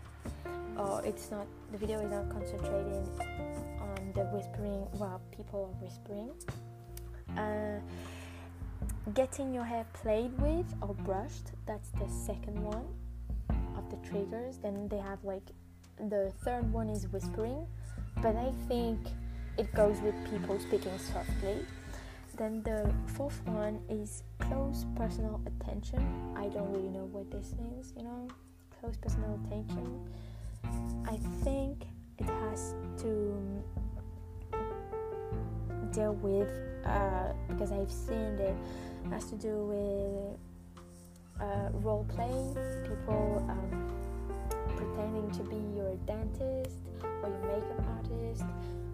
or 0.76 1.02
it's 1.04 1.30
not 1.30 1.46
the 1.72 1.78
video 1.78 2.00
is 2.00 2.10
not 2.10 2.28
concentrating 2.30 3.06
on 3.80 4.12
the 4.14 4.24
whispering 4.32 4.86
while 4.98 5.20
people 5.36 5.70
are 5.74 5.84
whispering. 5.84 6.30
Uh, 7.36 7.80
getting 9.14 9.52
your 9.52 9.64
hair 9.64 9.84
played 9.92 10.36
with 10.40 10.66
or 10.80 10.94
brushed, 10.94 11.52
that's 11.66 11.90
the 11.90 12.08
second 12.08 12.62
one 12.62 12.86
of 13.76 13.90
the 13.90 13.96
triggers. 14.08 14.58
Then 14.58 14.88
they 14.88 14.98
have 14.98 15.22
like 15.24 15.50
the 16.08 16.32
third 16.44 16.72
one 16.72 16.88
is 16.88 17.08
whispering, 17.08 17.66
but 18.22 18.36
I 18.36 18.52
think 18.68 18.98
it 19.56 19.72
goes 19.74 20.00
with 20.00 20.14
people 20.30 20.58
speaking 20.58 20.98
softly. 20.98 21.64
Then 22.36 22.62
the 22.62 22.92
fourth 23.16 23.40
one 23.46 23.80
is 23.88 24.22
close 24.38 24.86
personal 24.96 25.40
attention. 25.46 25.98
I 26.36 26.48
don't 26.48 26.70
really 26.72 26.88
know 26.88 27.08
what 27.10 27.30
this 27.30 27.54
means, 27.58 27.92
you 27.96 28.04
know, 28.04 28.28
close 28.80 28.96
personal 28.96 29.40
attention. 29.46 30.08
I 31.06 31.16
think 31.42 31.84
it 32.18 32.26
has 32.26 32.74
to 32.98 33.34
deal 35.92 36.14
with 36.14 36.50
uh, 36.84 37.32
because 37.48 37.72
I've 37.72 37.90
seen 37.90 38.38
it 38.38 38.54
has 39.10 39.24
to 39.30 39.36
do 39.36 39.66
with 39.66 40.38
uh, 41.40 41.70
role 41.72 42.06
playing, 42.08 42.54
people 42.82 43.44
um, 43.48 43.92
pretending 44.78 45.28
to 45.32 45.42
be 45.42 45.58
your 45.76 45.96
dentist 46.06 46.78
or 47.22 47.28
your 47.28 47.42
makeup 47.50 47.82
artist 47.96 48.44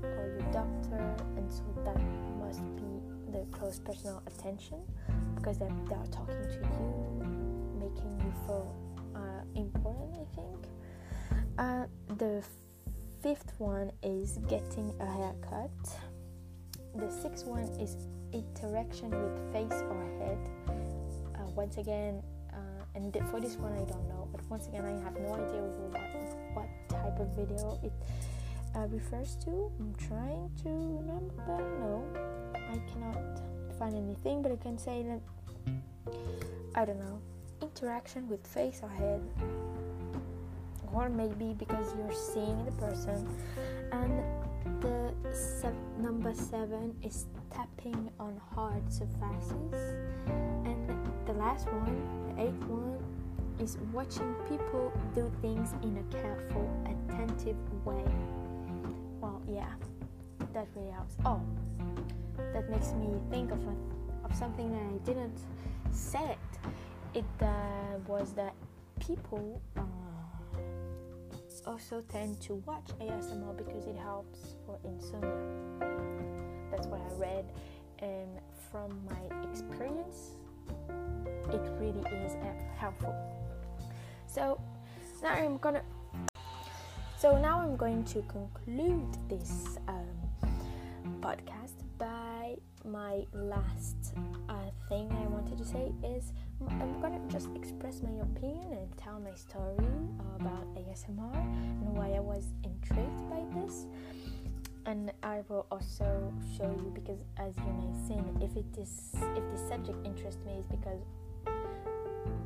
or 0.03 0.27
your 0.33 0.53
doctor, 0.53 1.05
and 1.37 1.53
so 1.53 1.63
that 1.85 2.01
must 2.41 2.65
be 2.77 2.89
the 3.33 3.45
close 3.53 3.79
personal 3.79 4.23
attention 4.27 4.81
because 5.37 5.59
they're, 5.59 5.69
they 5.89 5.95
are 5.95 6.07
talking 6.07 6.43
to 6.49 6.59
you, 6.59 7.79
making 7.79 8.13
you 8.25 8.33
feel 8.47 8.75
uh, 9.15 9.43
important, 9.55 10.17
I 10.17 10.27
think. 10.35 10.61
Uh, 11.59 11.87
the 12.17 12.43
fifth 13.23 13.53
one 13.59 13.93
is 14.03 14.39
getting 14.49 14.95
a 15.01 15.07
haircut. 15.07 15.71
The 16.95 17.11
sixth 17.11 17.45
one 17.45 17.65
is 17.81 17.97
interaction 18.33 19.11
with 19.11 19.53
face 19.53 19.83
or 19.91 20.03
head. 20.19 20.39
Uh, 21.35 21.49
once 21.55 21.77
again, 21.77 22.23
uh, 22.53 22.85
and 22.95 23.13
th- 23.13 23.25
for 23.31 23.41
this 23.41 23.57
one 23.57 23.73
I 23.73 23.85
don't 23.85 24.09
know, 24.09 24.14
once 24.55 24.69
again 24.69 24.85
I 24.85 25.03
have 25.03 25.19
no 25.19 25.35
idea 25.35 25.63
what, 25.91 26.01
what 26.55 26.69
type 26.89 27.19
of 27.19 27.27
video 27.35 27.77
it 27.83 27.93
uh, 28.77 28.87
refers 28.87 29.35
to. 29.45 29.51
I'm 29.81 29.93
trying 30.07 30.49
to 30.63 30.69
remember, 30.69 31.59
no, 31.83 32.05
I 32.55 32.79
cannot 32.93 33.19
find 33.81 33.97
anything. 33.97 34.43
But 34.43 34.53
I 34.53 34.57
can 34.57 34.79
say 34.79 35.03
that 35.03 35.75
I 36.77 36.85
don't 36.85 37.01
know 37.01 37.21
interaction 37.63 38.29
with 38.29 38.47
face 38.47 38.79
or 38.81 38.89
head 38.91 39.21
or 40.93 41.09
maybe 41.09 41.55
because 41.59 41.93
you're 41.97 42.13
seeing 42.13 42.65
the 42.65 42.73
person. 42.73 43.27
And 43.91 44.23
the 44.81 45.13
se- 45.33 45.83
number 45.99 46.33
seven 46.33 46.95
is 47.03 47.27
tapping 47.53 48.09
on 48.21 48.41
hard 48.55 48.85
surfaces. 48.93 49.75
And 50.65 50.89
the 51.27 51.33
last 51.33 51.67
one, 51.73 51.97
the 52.29 52.43
eighth 52.43 52.65
one, 52.67 53.03
is 53.61 53.79
watching 53.93 54.35
people 54.49 54.93
do 55.15 55.31
things 55.41 55.75
in 55.83 55.97
a 55.99 56.17
careful, 56.17 56.69
attentive 56.85 57.57
way. 57.85 58.05
Well, 59.21 59.43
yeah, 59.49 59.73
that 60.53 60.69
really 60.75 60.91
helps. 60.91 61.17
Oh, 61.25 61.41
that 62.53 62.69
makes 62.71 62.93
me 62.93 63.09
think 63.31 63.51
of 63.53 63.61
a, 63.67 63.75
of 64.25 64.35
something 64.35 64.71
that 64.73 64.83
I 64.83 64.99
didn't 65.07 65.39
say. 65.93 66.37
It 67.15 67.25
uh, 67.41 67.47
was 68.07 68.33
that 68.33 68.55
people. 69.01 69.61
Uh, 69.77 69.83
also 71.67 72.03
tend 72.09 72.41
to 72.43 72.55
watch 72.67 72.89
ASMR 73.01 73.57
because 73.57 73.87
it 73.87 73.97
helps 73.97 74.57
for 74.67 74.79
insomnia. 74.85 75.31
That's 76.71 76.87
what 76.87 77.01
I 77.01 77.15
read, 77.15 77.45
and 78.01 78.29
from 78.71 78.91
my 79.09 79.51
experience, 79.51 80.37
it 81.51 81.63
really 81.79 82.03
is 82.25 82.37
helpful. 82.77 83.15
So 84.35 84.61
now 85.23 85.35
I'm 85.35 85.59
gonna. 85.59 85.83
So 87.17 87.39
now 87.39 87.61
I'm 87.61 87.77
going 87.77 88.03
to 88.07 88.23
conclude 88.23 89.07
this 89.29 89.79
um, 89.87 90.11
podcast 91.21 91.79
by 91.99 92.57
my 92.85 93.23
last 93.33 94.15
uh, 94.49 94.55
thing 94.89 95.09
I 95.23 95.29
wanted 95.29 95.57
to 95.59 95.65
say 95.65 95.93
is 96.03 96.33
I'm 96.69 97.01
gonna 97.01 97.21
just 97.29 97.49
express 97.55 98.03
my 98.03 98.11
opinion 98.23 98.73
and 98.73 98.99
tell 98.99 99.21
my 99.21 99.35
story 99.37 99.79
about 100.35 100.67
ASMR 100.75 101.37
and 101.37 101.97
why 101.97 102.11
I 102.11 102.21
was 102.21 102.43
intrigued 102.65 103.31
by 103.31 103.45
this. 103.55 103.87
And 104.85 105.13
I 105.23 105.43
will 105.49 105.67
also 105.71 106.35
show 106.59 106.75
you 106.83 106.93
because, 106.93 107.23
as 107.39 107.57
you 107.57 107.73
may 107.79 107.93
see, 108.09 108.45
if 108.45 108.57
it 108.57 108.67
is 108.77 109.15
if 109.15 109.45
the 109.53 109.69
subject 109.69 110.05
interests 110.05 110.41
me, 110.45 110.55
is 110.55 110.67
because 110.67 111.01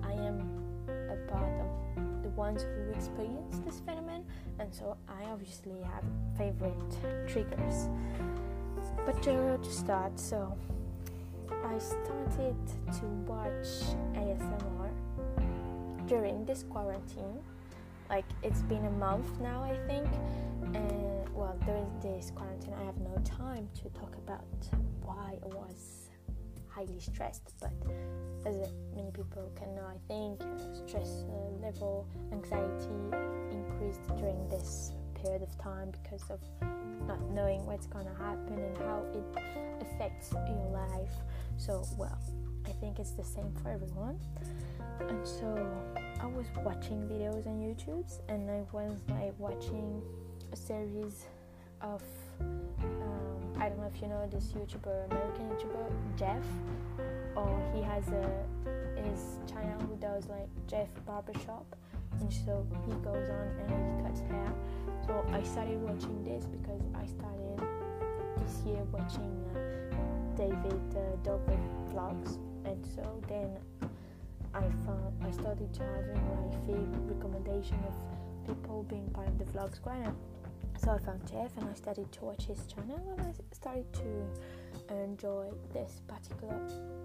I 0.04 0.12
am 0.12 0.67
part 1.28 1.52
of 1.60 2.22
the 2.22 2.28
ones 2.30 2.62
who 2.62 2.90
experience 2.90 3.60
this 3.64 3.80
phenomenon, 3.80 4.24
and 4.58 4.72
so 4.74 4.96
I 5.08 5.24
obviously 5.30 5.80
have 5.82 6.04
favorite 6.36 6.74
triggers. 7.28 7.88
But 9.04 9.22
to, 9.22 9.58
to 9.58 9.70
start, 9.70 10.18
so 10.18 10.56
I 11.50 11.78
started 11.78 12.56
to 12.92 13.06
watch 13.26 13.68
ASMR 14.14 14.90
during 16.06 16.44
this 16.44 16.64
quarantine. 16.64 17.38
Like 18.08 18.24
it's 18.42 18.62
been 18.62 18.84
a 18.86 18.90
month 18.90 19.40
now, 19.40 19.62
I 19.62 19.76
think. 19.86 20.08
And 20.74 21.28
well, 21.34 21.56
during 21.64 21.86
this 22.00 22.32
quarantine, 22.34 22.74
I 22.80 22.84
have 22.84 22.98
no 22.98 23.14
time 23.24 23.68
to 23.82 23.88
talk 23.98 24.14
about 24.16 24.44
why 25.02 25.38
I 25.42 25.54
was 25.54 25.97
highly 26.78 27.00
stressed. 27.00 27.52
But 27.60 27.72
as 28.46 28.56
many 28.94 29.10
people 29.10 29.50
can 29.56 29.74
know, 29.74 29.86
I 29.86 29.98
think 30.06 30.40
stress 30.86 31.24
uh, 31.28 31.66
level, 31.66 32.06
anxiety 32.32 32.98
increased 33.50 34.06
during 34.16 34.48
this 34.48 34.92
period 35.20 35.42
of 35.42 35.58
time 35.58 35.90
because 36.02 36.22
of 36.30 36.40
not 37.06 37.20
knowing 37.32 37.66
what's 37.66 37.86
gonna 37.86 38.14
happen 38.14 38.58
and 38.58 38.78
how 38.78 39.04
it 39.12 39.42
affects 39.82 40.32
your 40.32 40.70
life. 40.70 41.14
So, 41.56 41.84
well, 41.96 42.18
I 42.66 42.70
think 42.80 42.98
it's 42.98 43.12
the 43.12 43.24
same 43.24 43.52
for 43.62 43.70
everyone. 43.70 44.20
And 45.00 45.26
so, 45.26 45.48
I 46.20 46.26
was 46.26 46.46
watching 46.64 47.08
videos 47.08 47.46
on 47.46 47.58
YouTube, 47.60 48.06
and 48.28 48.50
I 48.50 48.62
was 48.72 48.98
like 49.08 49.34
watching 49.38 50.02
a 50.52 50.56
series 50.56 51.24
of 51.80 52.02
um, 52.40 53.60
I 53.60 53.68
don't 53.68 53.78
know 53.78 53.90
if 53.94 54.00
you 54.00 54.08
know 54.08 54.28
this 54.30 54.52
YouTuber, 54.52 55.10
American 55.10 55.48
YouTuber 55.50 55.90
Jeff, 56.16 56.44
or 57.36 57.60
he 57.74 57.82
has 57.82 58.06
a 58.08 58.44
his 59.04 59.38
channel 59.50 59.80
who 59.86 59.96
does 59.96 60.26
like 60.28 60.48
Jeff 60.66 60.88
Barbershop, 61.06 61.76
and 62.20 62.32
so 62.32 62.66
he 62.86 62.92
goes 62.96 63.28
on 63.28 63.46
and 63.60 63.70
he 63.70 64.02
cuts 64.04 64.20
hair. 64.20 64.52
So 65.06 65.24
I 65.32 65.42
started 65.42 65.80
watching 65.82 66.24
this 66.24 66.44
because 66.46 66.82
I 66.94 67.06
started 67.06 67.60
this 68.38 68.62
year 68.66 68.82
watching 68.92 69.44
uh, 69.54 70.36
David 70.36 70.82
uh, 70.94 71.16
Dobrik 71.22 71.62
vlogs, 71.92 72.38
and 72.64 72.84
so 72.94 73.22
then 73.28 73.56
I 74.54 74.62
found 74.84 75.12
I 75.22 75.30
started 75.30 75.68
having 75.78 76.20
my 76.26 76.56
favorite 76.66 77.14
recommendation 77.14 77.78
of 77.86 77.94
people 78.46 78.84
being 78.88 79.08
part 79.10 79.28
of 79.28 79.38
the 79.38 79.44
vlog 79.44 79.74
squad. 79.74 80.14
So 80.78 80.92
I 80.92 80.98
found 80.98 81.20
Jeff 81.28 81.50
and 81.56 81.68
I 81.68 81.74
started 81.74 82.10
to 82.12 82.24
watch 82.24 82.44
his 82.44 82.64
channel 82.66 83.02
and 83.18 83.26
I 83.26 83.32
started 83.52 83.92
to 83.94 84.94
enjoy 85.02 85.50
this 85.72 86.00
particular 86.06 86.56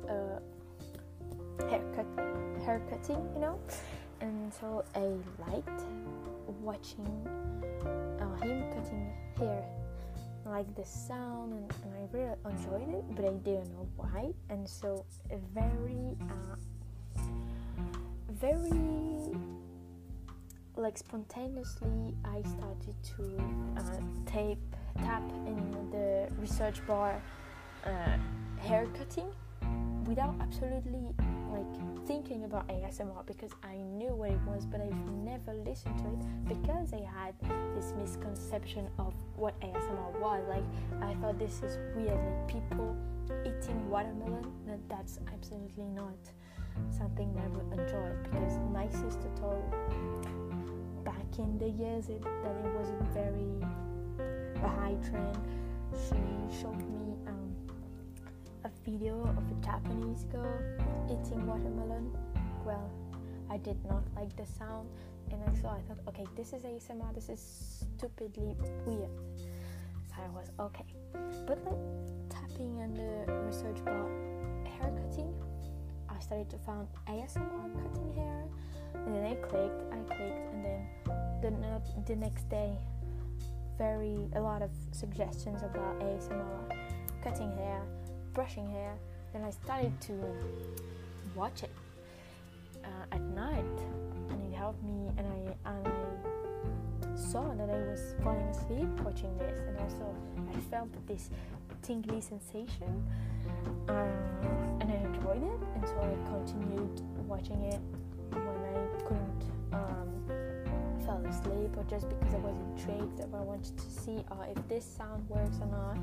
uh, 0.07 1.65
haircut, 1.69 2.05
haircutting, 2.63 3.29
you 3.33 3.41
know. 3.41 3.59
And 4.21 4.53
so 4.53 4.85
I 4.95 5.17
liked 5.49 5.81
watching 6.61 7.27
uh, 8.21 8.45
him 8.45 8.63
cutting 8.71 9.11
hair, 9.37 9.65
like 10.45 10.73
the 10.75 10.85
sound, 10.85 11.53
and, 11.53 11.73
and, 11.83 11.93
I 11.95 12.17
really 12.17 12.35
enjoyed 12.45 12.95
it, 12.95 13.15
but 13.15 13.25
I 13.25 13.33
didn't 13.43 13.71
know 13.73 13.87
why. 13.95 14.33
And 14.49 14.69
so 14.69 15.05
very, 15.53 16.15
uh, 16.21 17.21
very 18.29 18.69
like 20.75 20.97
spontaneously 20.97 22.15
I 22.25 22.41
started 22.41 22.95
to 23.17 23.43
uh, 23.77 23.99
tape 24.25 24.57
tap 24.97 25.23
in 25.45 25.89
the 25.91 26.27
research 26.39 26.85
bar 26.87 27.21
uh, 27.85 28.17
hair 28.59 28.87
cutting 28.97 29.29
without 30.05 30.35
absolutely 30.41 31.13
like 31.51 32.07
thinking 32.07 32.43
about 32.43 32.67
ASMR 32.67 33.25
because 33.25 33.51
I 33.63 33.75
knew 33.75 34.13
what 34.15 34.31
it 34.31 34.39
was, 34.47 34.65
but 34.65 34.81
I've 34.81 35.09
never 35.11 35.53
listened 35.53 35.97
to 35.99 36.05
it 36.05 36.57
because 36.57 36.93
I 36.93 37.01
had 37.01 37.35
this 37.75 37.93
misconception 37.97 38.89
of 38.99 39.13
what 39.35 39.59
ASMR 39.61 40.19
was. 40.19 40.43
Like 40.49 40.63
I 41.01 41.13
thought 41.15 41.37
this 41.39 41.61
is 41.61 41.77
weird, 41.95 42.17
like 42.17 42.47
people 42.47 42.95
eating 43.45 43.89
watermelon. 43.89 44.51
That 44.65 44.79
that's 44.89 45.19
absolutely 45.31 45.85
not 45.85 46.17
something 46.89 47.33
I 47.37 47.47
would 47.49 47.79
enjoy 47.79 48.11
because 48.23 48.59
my 48.71 48.87
sister 48.89 49.29
told 49.39 49.63
back 51.03 51.37
in 51.37 51.57
the 51.57 51.69
years 51.69 52.09
it, 52.09 52.21
that 52.21 52.55
it 52.63 52.73
was 52.73 52.89
a 52.89 53.03
very 53.13 53.59
a 54.63 54.67
high 54.67 54.95
trend. 55.07 55.37
She 56.07 56.15
showed 56.61 56.77
me 56.77 57.15
um, 57.27 57.55
a 58.63 58.69
video 58.85 59.21
of 59.23 59.43
a 59.51 59.65
Japanese 59.65 60.23
girl 60.31 60.59
eating 61.05 61.45
watermelon. 61.45 62.11
Well, 62.65 62.89
I 63.49 63.57
did 63.57 63.77
not 63.85 64.03
like 64.15 64.35
the 64.35 64.45
sound, 64.45 64.89
and 65.31 65.41
I 65.43 65.61
saw. 65.61 65.75
I 65.75 65.81
thought, 65.81 65.99
okay, 66.07 66.25
this 66.35 66.53
is 66.53 66.63
ASMR. 66.63 67.13
This 67.13 67.29
is 67.29 67.85
stupidly 67.97 68.55
weird. 68.85 69.09
So 69.35 70.15
I 70.17 70.29
was 70.29 70.49
okay, 70.59 70.85
but 71.45 71.63
like 71.65 72.29
tapping 72.29 72.81
on 72.81 72.93
the 72.93 73.31
research 73.45 73.83
bar, 73.83 74.07
hair 74.65 74.91
cutting. 74.91 75.33
Started 76.23 76.49
to 76.51 76.57
find 76.59 76.87
ASMR 77.07 77.67
cutting 77.83 78.13
hair, 78.15 78.43
and 78.95 79.13
then 79.13 79.25
I 79.25 79.35
clicked. 79.35 79.83
I 79.91 79.97
clicked, 80.05 80.53
and 80.53 80.63
then 80.63 81.59
the 81.59 81.81
the 82.07 82.15
next 82.15 82.49
day, 82.49 82.77
very 83.77 84.29
a 84.33 84.39
lot 84.39 84.61
of 84.61 84.69
suggestions 84.91 85.61
about 85.63 85.99
ASMR 85.99 86.79
cutting 87.21 87.51
hair, 87.57 87.81
brushing 88.33 88.71
hair. 88.71 88.95
Then 89.33 89.43
I 89.43 89.49
started 89.49 89.99
to 90.01 90.13
watch 91.35 91.61
it 91.61 91.71
uh, 92.85 93.15
at 93.15 93.21
night, 93.21 93.77
and 94.29 94.41
it 94.47 94.55
helped 94.55 94.81
me. 94.81 95.11
And 95.17 95.27
I 95.27 95.69
and 95.69 95.87
I 95.87 97.15
saw 97.17 97.53
that 97.53 97.69
I 97.69 97.79
was 97.91 98.15
falling 98.23 98.47
asleep 98.47 98.87
watching 99.03 99.37
this, 99.39 99.59
and 99.67 99.77
also 99.77 100.15
I 100.55 100.59
felt 100.71 100.89
this 101.05 101.29
tingly 101.83 102.21
sensation, 102.21 103.05
uh, 103.89 104.79
and 104.79 104.89
I 104.89 104.95
enjoyed 104.95 105.43
it, 105.43 105.59
and 105.75 105.87
so 105.87 105.95
I 106.01 106.15
continued 106.31 107.01
watching 107.27 107.61
it 107.63 107.81
when 108.31 108.59
I 108.71 109.03
couldn't 109.07 109.43
um, 109.73 110.09
fell 111.05 111.23
asleep, 111.25 111.77
or 111.77 111.83
just 111.89 112.09
because 112.09 112.33
I 112.33 112.37
was 112.37 112.55
intrigued, 112.71 113.19
or 113.19 113.39
I 113.39 113.43
wanted 113.43 113.77
to 113.77 113.89
see 113.91 114.23
uh, 114.31 114.45
if 114.55 114.67
this 114.67 114.85
sound 114.85 115.27
works 115.29 115.57
or 115.61 115.67
not. 115.67 115.97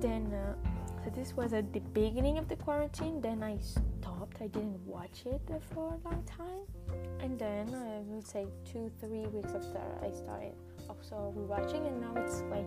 Then. 0.00 0.26
Uh, 0.32 0.54
so 1.04 1.10
this 1.10 1.34
was 1.36 1.52
at 1.52 1.72
the 1.72 1.80
beginning 1.80 2.38
of 2.38 2.46
the 2.48 2.54
quarantine. 2.54 3.20
Then 3.20 3.42
I 3.42 3.58
stopped. 3.58 4.36
I 4.40 4.46
didn't 4.46 4.78
watch 4.86 5.24
it 5.26 5.40
for 5.74 5.94
a 5.94 6.08
long 6.08 6.22
time, 6.24 6.62
and 7.18 7.36
then 7.36 7.74
I 7.74 7.98
would 8.06 8.26
say 8.26 8.46
two, 8.64 8.88
three 9.00 9.26
weeks 9.26 9.52
after 9.52 9.80
I 10.00 10.10
started 10.12 10.54
also 10.88 11.34
rewatching, 11.36 11.86
and 11.88 12.00
now 12.00 12.14
it's 12.16 12.42
like 12.50 12.66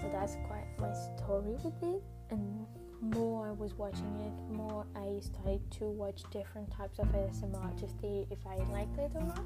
so 0.00 0.10
that's 0.12 0.36
quite 0.48 0.66
my 0.78 0.92
story 0.92 1.56
with 1.62 1.82
it. 1.82 2.02
And 2.30 2.66
more 3.00 3.48
I 3.48 3.52
was 3.52 3.74
watching 3.74 4.20
it, 4.20 4.54
more 4.54 4.86
I 4.96 5.20
started 5.20 5.60
to 5.78 5.84
watch 5.84 6.22
different 6.30 6.70
types 6.72 6.98
of 6.98 7.06
ASMR 7.06 7.78
to 7.78 7.88
see 8.00 8.26
if 8.30 8.38
I 8.46 8.56
liked 8.72 8.98
it 8.98 9.12
or 9.14 9.22
not. 9.22 9.44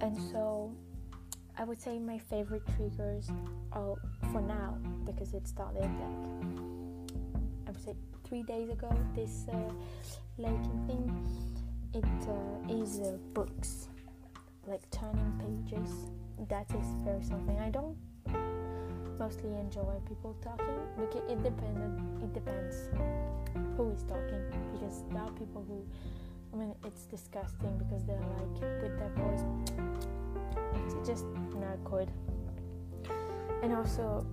And 0.00 0.16
so 0.30 0.72
I 1.56 1.64
would 1.64 1.80
say 1.80 1.98
my 1.98 2.18
favorite 2.18 2.62
triggers 2.76 3.28
are 3.72 3.96
for 4.32 4.40
now 4.40 4.78
because 5.04 5.34
it 5.34 5.46
started 5.48 5.82
like 5.82 6.98
I 7.66 7.70
would 7.70 7.82
say 7.84 7.94
three 8.24 8.42
days 8.42 8.70
ago. 8.70 8.94
This 9.14 9.46
uh, 9.52 9.72
liking 10.38 10.84
thing, 10.86 11.04
it 11.94 12.04
uh, 12.28 12.82
is 12.82 13.00
uh, 13.00 13.16
books, 13.34 13.88
like 14.68 14.88
turning 14.90 15.32
pages. 15.40 15.90
That 16.48 16.70
is 16.70 16.86
very 17.04 17.22
something 17.22 17.58
I 17.58 17.70
don't 17.70 17.96
mostly 19.18 19.50
enjoy 19.58 19.96
people 20.06 20.36
talking 20.42 20.78
because 20.96 21.28
it 21.30 21.42
depends. 21.42 22.22
It 22.22 22.32
depends 22.32 22.88
who 23.76 23.90
is 23.90 24.02
talking 24.04 24.44
because 24.72 25.02
there 25.10 25.22
are 25.22 25.30
people 25.32 25.64
who. 25.66 25.84
I 26.52 26.56
mean, 26.56 26.74
it's 26.84 27.04
disgusting 27.04 27.76
because 27.76 28.04
they're 28.04 28.16
like 28.16 28.82
with 28.82 28.98
their 28.98 29.10
voice 29.16 29.44
it's 30.74 31.08
just 31.08 31.24
not 31.54 31.82
good. 31.84 32.10
And 33.62 33.74
also, 33.74 34.26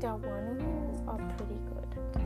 there 0.00 0.10
are 0.10 0.16
one 0.16 1.04
are 1.06 1.18
pretty 1.36 1.60
good. 1.66 2.22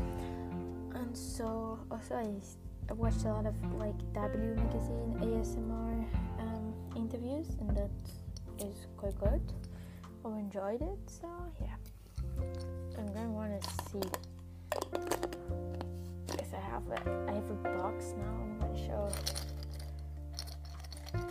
And 0.94 1.16
so, 1.16 1.78
also, 1.90 2.14
I, 2.14 2.92
watched 2.94 3.24
a 3.24 3.28
lot 3.32 3.46
of 3.46 3.54
like 3.78 3.96
W 4.12 4.54
magazine 4.54 5.16
ASMR 5.20 6.04
interviews, 7.12 7.46
and 7.60 7.76
that 7.76 7.90
is 8.66 8.86
quite 8.96 9.18
good. 9.18 9.40
I 10.24 10.28
enjoyed 10.38 10.80
it, 10.80 10.98
so 11.06 11.28
yeah. 11.60 11.74
I'm 12.98 13.06
gonna 13.12 13.30
want 13.30 13.60
to 13.60 13.70
see 13.90 14.00
because 16.26 16.54
I 16.54 16.60
have 16.60 16.86
a 16.88 17.28
I 17.28 17.34
have 17.34 17.50
a 17.50 17.54
box 17.54 18.14
now. 18.16 18.34
I'm 18.40 18.58
gonna 18.58 18.78
show 18.78 19.08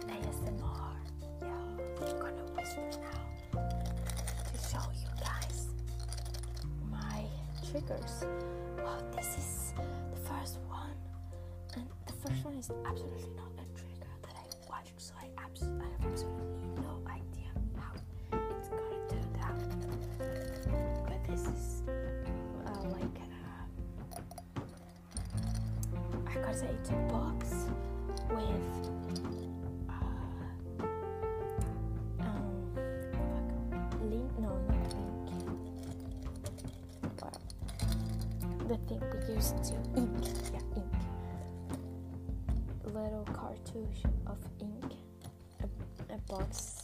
ASMR. 0.07 0.93
Yeah, 1.41 1.47
I'm 1.47 2.19
gonna 2.19 2.45
whisper 2.55 2.89
now 3.01 3.69
to 4.51 4.57
show 4.69 4.85
you 4.93 5.09
guys 5.19 5.67
my 6.91 7.23
triggers. 7.71 8.25
Wow, 8.77 8.99
this 9.15 9.37
is 9.37 9.73
the 10.13 10.19
first 10.29 10.59
one, 10.67 10.95
and 11.75 11.87
the 12.05 12.13
first 12.13 12.43
one 12.45 12.55
is 12.55 12.69
absolutely 12.85 13.29
not 13.35 13.60
I, 15.21 15.25
abs- 15.45 15.63
I 15.63 15.83
have 15.83 16.05
absolutely 16.11 16.67
no 16.77 16.93
idea 17.07 17.51
how 17.77 17.93
it's 18.33 18.69
gonna 18.69 19.01
do 19.09 19.19
that. 19.39 19.55
But 21.07 21.19
this 21.27 21.41
is 21.41 21.83
uh, 22.65 22.83
like 22.89 23.17
uh, 24.57 24.61
I 26.27 26.33
gotta 26.35 26.57
say 26.57 26.67
it's 26.67 26.89
a 26.89 26.93
box 27.11 27.39
with 28.29 28.73
uh, 29.89 29.93
um, 32.19 32.55
fuck. 33.11 33.47
No, 34.39 34.51
not 34.69 34.89
link. 34.95 35.29
Uh, 37.21 37.37
the 38.67 38.77
thing 38.87 39.01
we 39.27 39.33
use 39.35 39.51
to 39.69 39.75
ink. 39.99 40.25
Yeah, 40.53 40.77
ink. 40.77 40.93
Little 42.85 43.25
cartouche 43.33 44.03
of 44.27 44.37
box. 46.31 46.83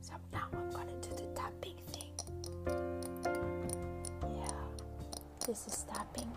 So 0.00 0.14
now 0.32 0.48
I'm 0.50 0.70
gonna 0.70 0.96
do 1.02 1.10
the 1.10 1.28
tapping 1.36 1.76
thing. 1.92 2.14
Yeah, 4.34 4.64
this 5.46 5.66
is 5.66 5.84
tapping. 5.92 6.32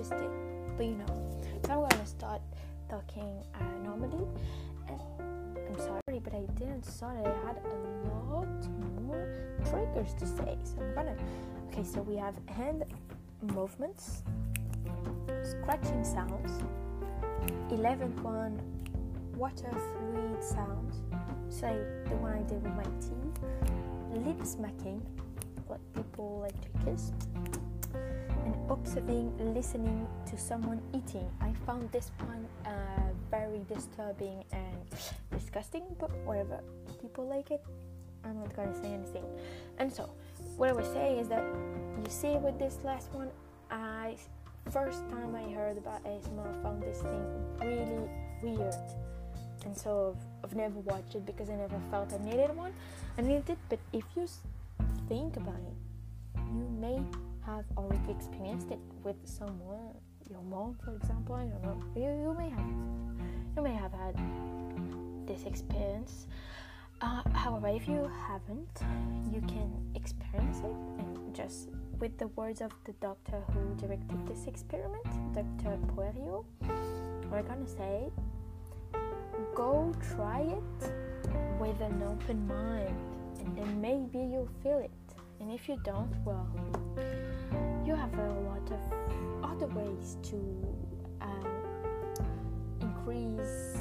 Just 0.00 0.12
did, 0.12 0.30
but 0.78 0.86
you 0.86 0.94
know, 0.94 1.40
so 1.66 1.82
I'm 1.82 1.88
gonna 1.90 2.06
start 2.06 2.40
talking 2.88 3.44
uh, 3.54 3.84
normally. 3.84 4.24
And 4.88 4.98
I'm 5.68 5.78
sorry, 5.78 6.20
but 6.24 6.32
I 6.32 6.46
didn't 6.58 6.84
start. 6.84 7.18
I 7.18 7.46
had 7.46 7.58
a 7.58 8.08
lot 8.08 8.48
more 9.02 9.28
triggers 9.68 10.14
to 10.14 10.26
say, 10.26 10.56
so 10.64 10.80
I'm 10.80 10.94
gonna. 10.94 11.16
Okay, 11.68 11.84
so 11.84 12.00
we 12.00 12.16
have 12.16 12.34
hand 12.46 12.84
movements, 13.42 14.22
scratching 15.42 16.02
sounds, 16.02 16.62
11th 17.70 18.22
one, 18.22 18.58
water 19.36 19.70
fluid 19.70 20.42
sounds, 20.42 21.02
so 21.50 21.66
the 22.08 22.16
one 22.16 22.32
I 22.32 22.42
did 22.42 22.62
with 22.62 22.74
my 22.74 22.88
teeth, 23.04 24.24
lip 24.24 24.46
smacking, 24.46 25.02
what 25.66 25.80
people 25.92 26.40
like 26.40 26.58
to 26.62 26.84
kiss, 26.86 27.12
and 28.50 28.70
observing, 28.70 29.54
listening 29.54 30.06
to 30.26 30.36
someone 30.36 30.80
eating. 30.94 31.28
I 31.40 31.52
found 31.66 31.90
this 31.92 32.10
one 32.18 32.46
uh, 32.66 32.70
very 33.30 33.60
disturbing 33.72 34.44
and 34.52 34.76
disgusting, 35.30 35.84
but 35.98 36.10
whatever, 36.24 36.60
people 37.00 37.26
like 37.26 37.50
it. 37.50 37.64
I'm 38.24 38.38
not 38.40 38.54
gonna 38.54 38.74
say 38.74 38.92
anything. 38.92 39.24
And 39.78 39.92
so, 39.92 40.10
what 40.56 40.68
I 40.68 40.72
was 40.72 40.86
saying 40.88 41.18
is 41.18 41.28
that 41.28 41.44
you 41.98 42.10
see 42.10 42.36
with 42.36 42.58
this 42.58 42.78
last 42.84 43.12
one, 43.12 43.30
I 43.70 44.16
first 44.70 45.08
time 45.08 45.34
I 45.34 45.50
heard 45.52 45.78
about 45.78 46.04
ASMR, 46.04 46.62
found 46.62 46.82
this 46.82 47.00
thing 47.00 47.24
really 47.60 48.08
weird, 48.42 48.74
and 49.64 49.76
so 49.76 50.16
I've, 50.44 50.50
I've 50.50 50.56
never 50.56 50.80
watched 50.80 51.14
it 51.14 51.24
because 51.24 51.48
I 51.48 51.54
never 51.54 51.80
felt 51.90 52.12
I 52.12 52.18
needed 52.24 52.54
one. 52.54 52.72
I 53.16 53.22
needed 53.22 53.50
it, 53.50 53.58
but 53.68 53.78
if 53.92 54.04
you 54.16 54.26
think 55.08 55.36
about 55.36 55.54
it, 55.54 56.40
you 56.52 56.68
may 56.78 57.00
have 57.56 57.64
already 57.76 58.10
experienced 58.10 58.70
it 58.70 58.78
with 59.02 59.16
someone, 59.24 59.94
your 60.30 60.42
mom, 60.42 60.76
for 60.84 60.94
example. 60.94 61.34
I 61.34 61.44
don't 61.44 61.62
know. 61.62 61.78
You 61.96 62.10
you 62.24 62.34
may 62.38 62.50
have 62.50 62.72
you 63.56 63.62
may 63.62 63.74
have 63.74 63.92
had 63.92 64.14
this 65.26 65.44
experience. 65.44 66.26
Uh, 67.00 67.22
however, 67.32 67.68
if 67.68 67.88
you 67.88 68.10
haven't, 68.28 68.76
you 69.32 69.40
can 69.42 69.70
experience 69.94 70.58
it 70.58 70.76
and 70.98 71.34
just 71.34 71.70
with 71.98 72.16
the 72.18 72.28
words 72.28 72.60
of 72.60 72.72
the 72.84 72.92
doctor 73.00 73.42
who 73.52 73.74
directed 73.76 74.26
this 74.26 74.46
experiment, 74.46 75.04
Dr. 75.34 75.78
Poerio, 75.88 76.44
we're 77.30 77.42
gonna 77.42 77.66
say 77.66 78.10
go 79.54 79.94
try 80.14 80.40
it 80.40 80.92
with 81.58 81.80
an 81.80 82.02
open 82.02 82.46
mind 82.46 82.96
and 83.38 83.56
then 83.56 83.80
maybe 83.80 84.18
you'll 84.18 84.54
feel 84.62 84.78
it. 84.78 84.90
And 85.40 85.50
if 85.50 85.68
you 85.68 85.80
don't, 85.84 86.14
well, 86.24 86.46
you 87.90 87.96
have 87.96 88.14
a 88.14 88.32
lot 88.46 88.70
of 88.70 88.80
other 89.42 89.66
ways 89.74 90.16
to 90.22 90.36
um, 91.20 91.44
increase 92.80 93.74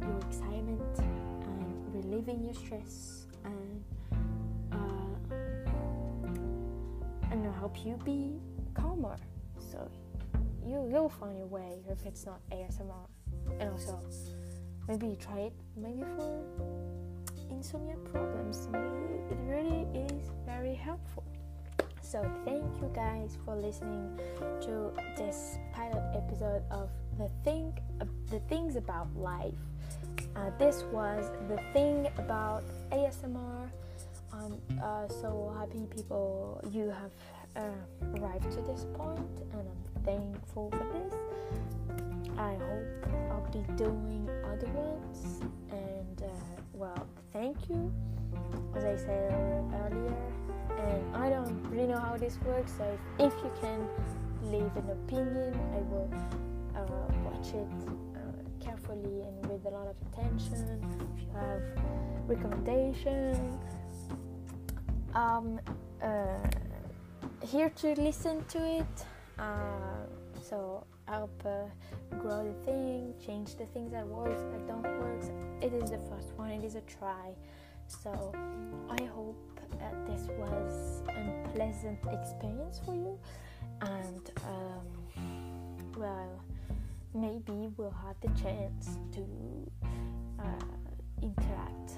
your 0.00 0.16
excitement 0.28 0.98
and 1.00 1.92
relieving 1.92 2.44
your 2.44 2.54
stress 2.54 3.26
and 3.44 3.82
uh, 4.70 5.34
and 7.32 7.44
help 7.56 7.84
you 7.84 7.98
be 8.04 8.38
calmer. 8.74 9.16
So 9.58 9.90
you 10.64 10.88
you'll 10.88 11.08
find 11.08 11.36
your 11.36 11.48
way 11.48 11.82
if 11.90 12.06
it's 12.06 12.26
not 12.26 12.40
ASMR. 12.52 13.08
And 13.58 13.70
also 13.70 13.98
maybe 14.86 15.08
you 15.08 15.16
try 15.16 15.40
it 15.50 15.52
maybe 15.76 16.04
for 16.14 16.44
insomnia 17.50 17.96
problems. 18.12 18.68
Maybe 18.70 19.18
it 19.32 19.38
really 19.42 19.82
is 20.06 20.30
very 20.46 20.76
helpful. 20.76 21.24
So 22.10 22.24
thank 22.46 22.64
you 22.80 22.90
guys 22.94 23.36
for 23.44 23.54
listening 23.54 24.18
to 24.62 24.90
this 25.14 25.58
pilot 25.74 26.02
episode 26.16 26.62
of 26.70 26.88
the 27.18 27.28
thing 27.44 27.78
the 28.30 28.40
things 28.48 28.76
about 28.76 29.14
life. 29.14 29.52
Uh, 30.34 30.48
this 30.58 30.84
was 30.90 31.30
the 31.50 31.58
thing 31.74 32.08
about 32.16 32.64
ASMR. 32.92 33.68
I'm 34.32 34.58
uh, 34.82 35.06
so 35.08 35.54
happy 35.58 35.86
people 35.94 36.62
you 36.72 36.88
have 36.88 37.12
uh, 37.56 38.18
arrived 38.18 38.52
to 38.52 38.62
this 38.62 38.86
point, 38.94 39.20
and 39.52 39.68
I'm 39.68 40.02
thankful 40.04 40.70
for 40.70 40.86
this. 40.94 41.77
I 42.38 42.54
hope 42.54 43.12
I'll 43.30 43.50
be 43.52 43.64
doing 43.74 44.28
other 44.44 44.68
ones, 44.68 45.42
and 45.70 46.22
uh, 46.22 46.62
well, 46.72 47.06
thank 47.32 47.68
you, 47.68 47.92
as 48.76 48.84
I 48.84 48.96
said 48.96 49.32
earlier. 49.32 50.14
And 50.78 51.16
I 51.16 51.28
don't 51.30 51.60
really 51.68 51.88
know 51.88 51.98
how 51.98 52.16
this 52.16 52.38
works, 52.46 52.72
so 52.78 52.98
if, 53.18 53.32
you 53.42 53.50
can 53.60 53.88
leave 54.44 54.70
an 54.76 54.88
opinion, 54.90 55.52
I 55.74 55.80
will 55.90 56.10
uh, 56.76 56.82
watch 57.24 57.48
it 57.48 57.66
uh, 58.14 58.64
carefully 58.64 59.22
and 59.22 59.46
with 59.46 59.66
a 59.66 59.70
lot 59.70 59.88
of 59.88 59.96
attention. 60.12 60.80
If 61.16 61.22
you 61.22 61.28
have 61.34 61.62
recommendations, 62.28 63.58
um, 65.14 65.60
uh, 66.00 66.38
here 67.44 67.70
to 67.70 67.94
listen 68.00 68.44
to 68.44 68.58
it. 68.78 69.04
Uh, 69.38 70.06
so 70.40 70.84
help 71.08 71.42
uh, 71.46 72.16
grow 72.18 72.44
the 72.44 72.64
thing, 72.64 73.14
change 73.24 73.56
the 73.56 73.66
things 73.66 73.92
that 73.92 74.06
works 74.06 74.42
that 74.52 74.66
don't 74.66 74.82
work. 74.82 75.22
It 75.62 75.72
is 75.72 75.90
the 75.90 75.98
first 76.10 76.32
one. 76.36 76.50
It 76.50 76.64
is 76.64 76.74
a 76.74 76.82
try. 76.82 77.34
So 77.86 78.32
I 78.90 79.02
hope 79.04 79.60
that 79.80 80.06
this 80.06 80.28
was 80.38 81.02
a 81.08 81.48
pleasant 81.54 81.98
experience 82.12 82.80
for 82.84 82.94
you, 82.94 83.18
and 83.80 84.30
um, 84.44 84.86
well, 85.96 86.44
maybe 87.14 87.70
we'll 87.76 87.96
have 88.06 88.16
the 88.20 88.28
chance 88.40 88.98
to 89.12 89.24
uh, 90.38 90.64
interact 91.22 91.92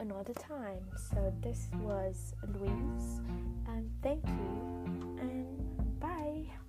another 0.00 0.34
time. 0.34 0.84
So 1.10 1.32
this 1.40 1.68
was 1.80 2.34
Louise, 2.54 3.20
and 3.68 3.88
thank 4.02 4.26
you, 4.26 5.18
and 5.20 6.00
bye. 6.00 6.60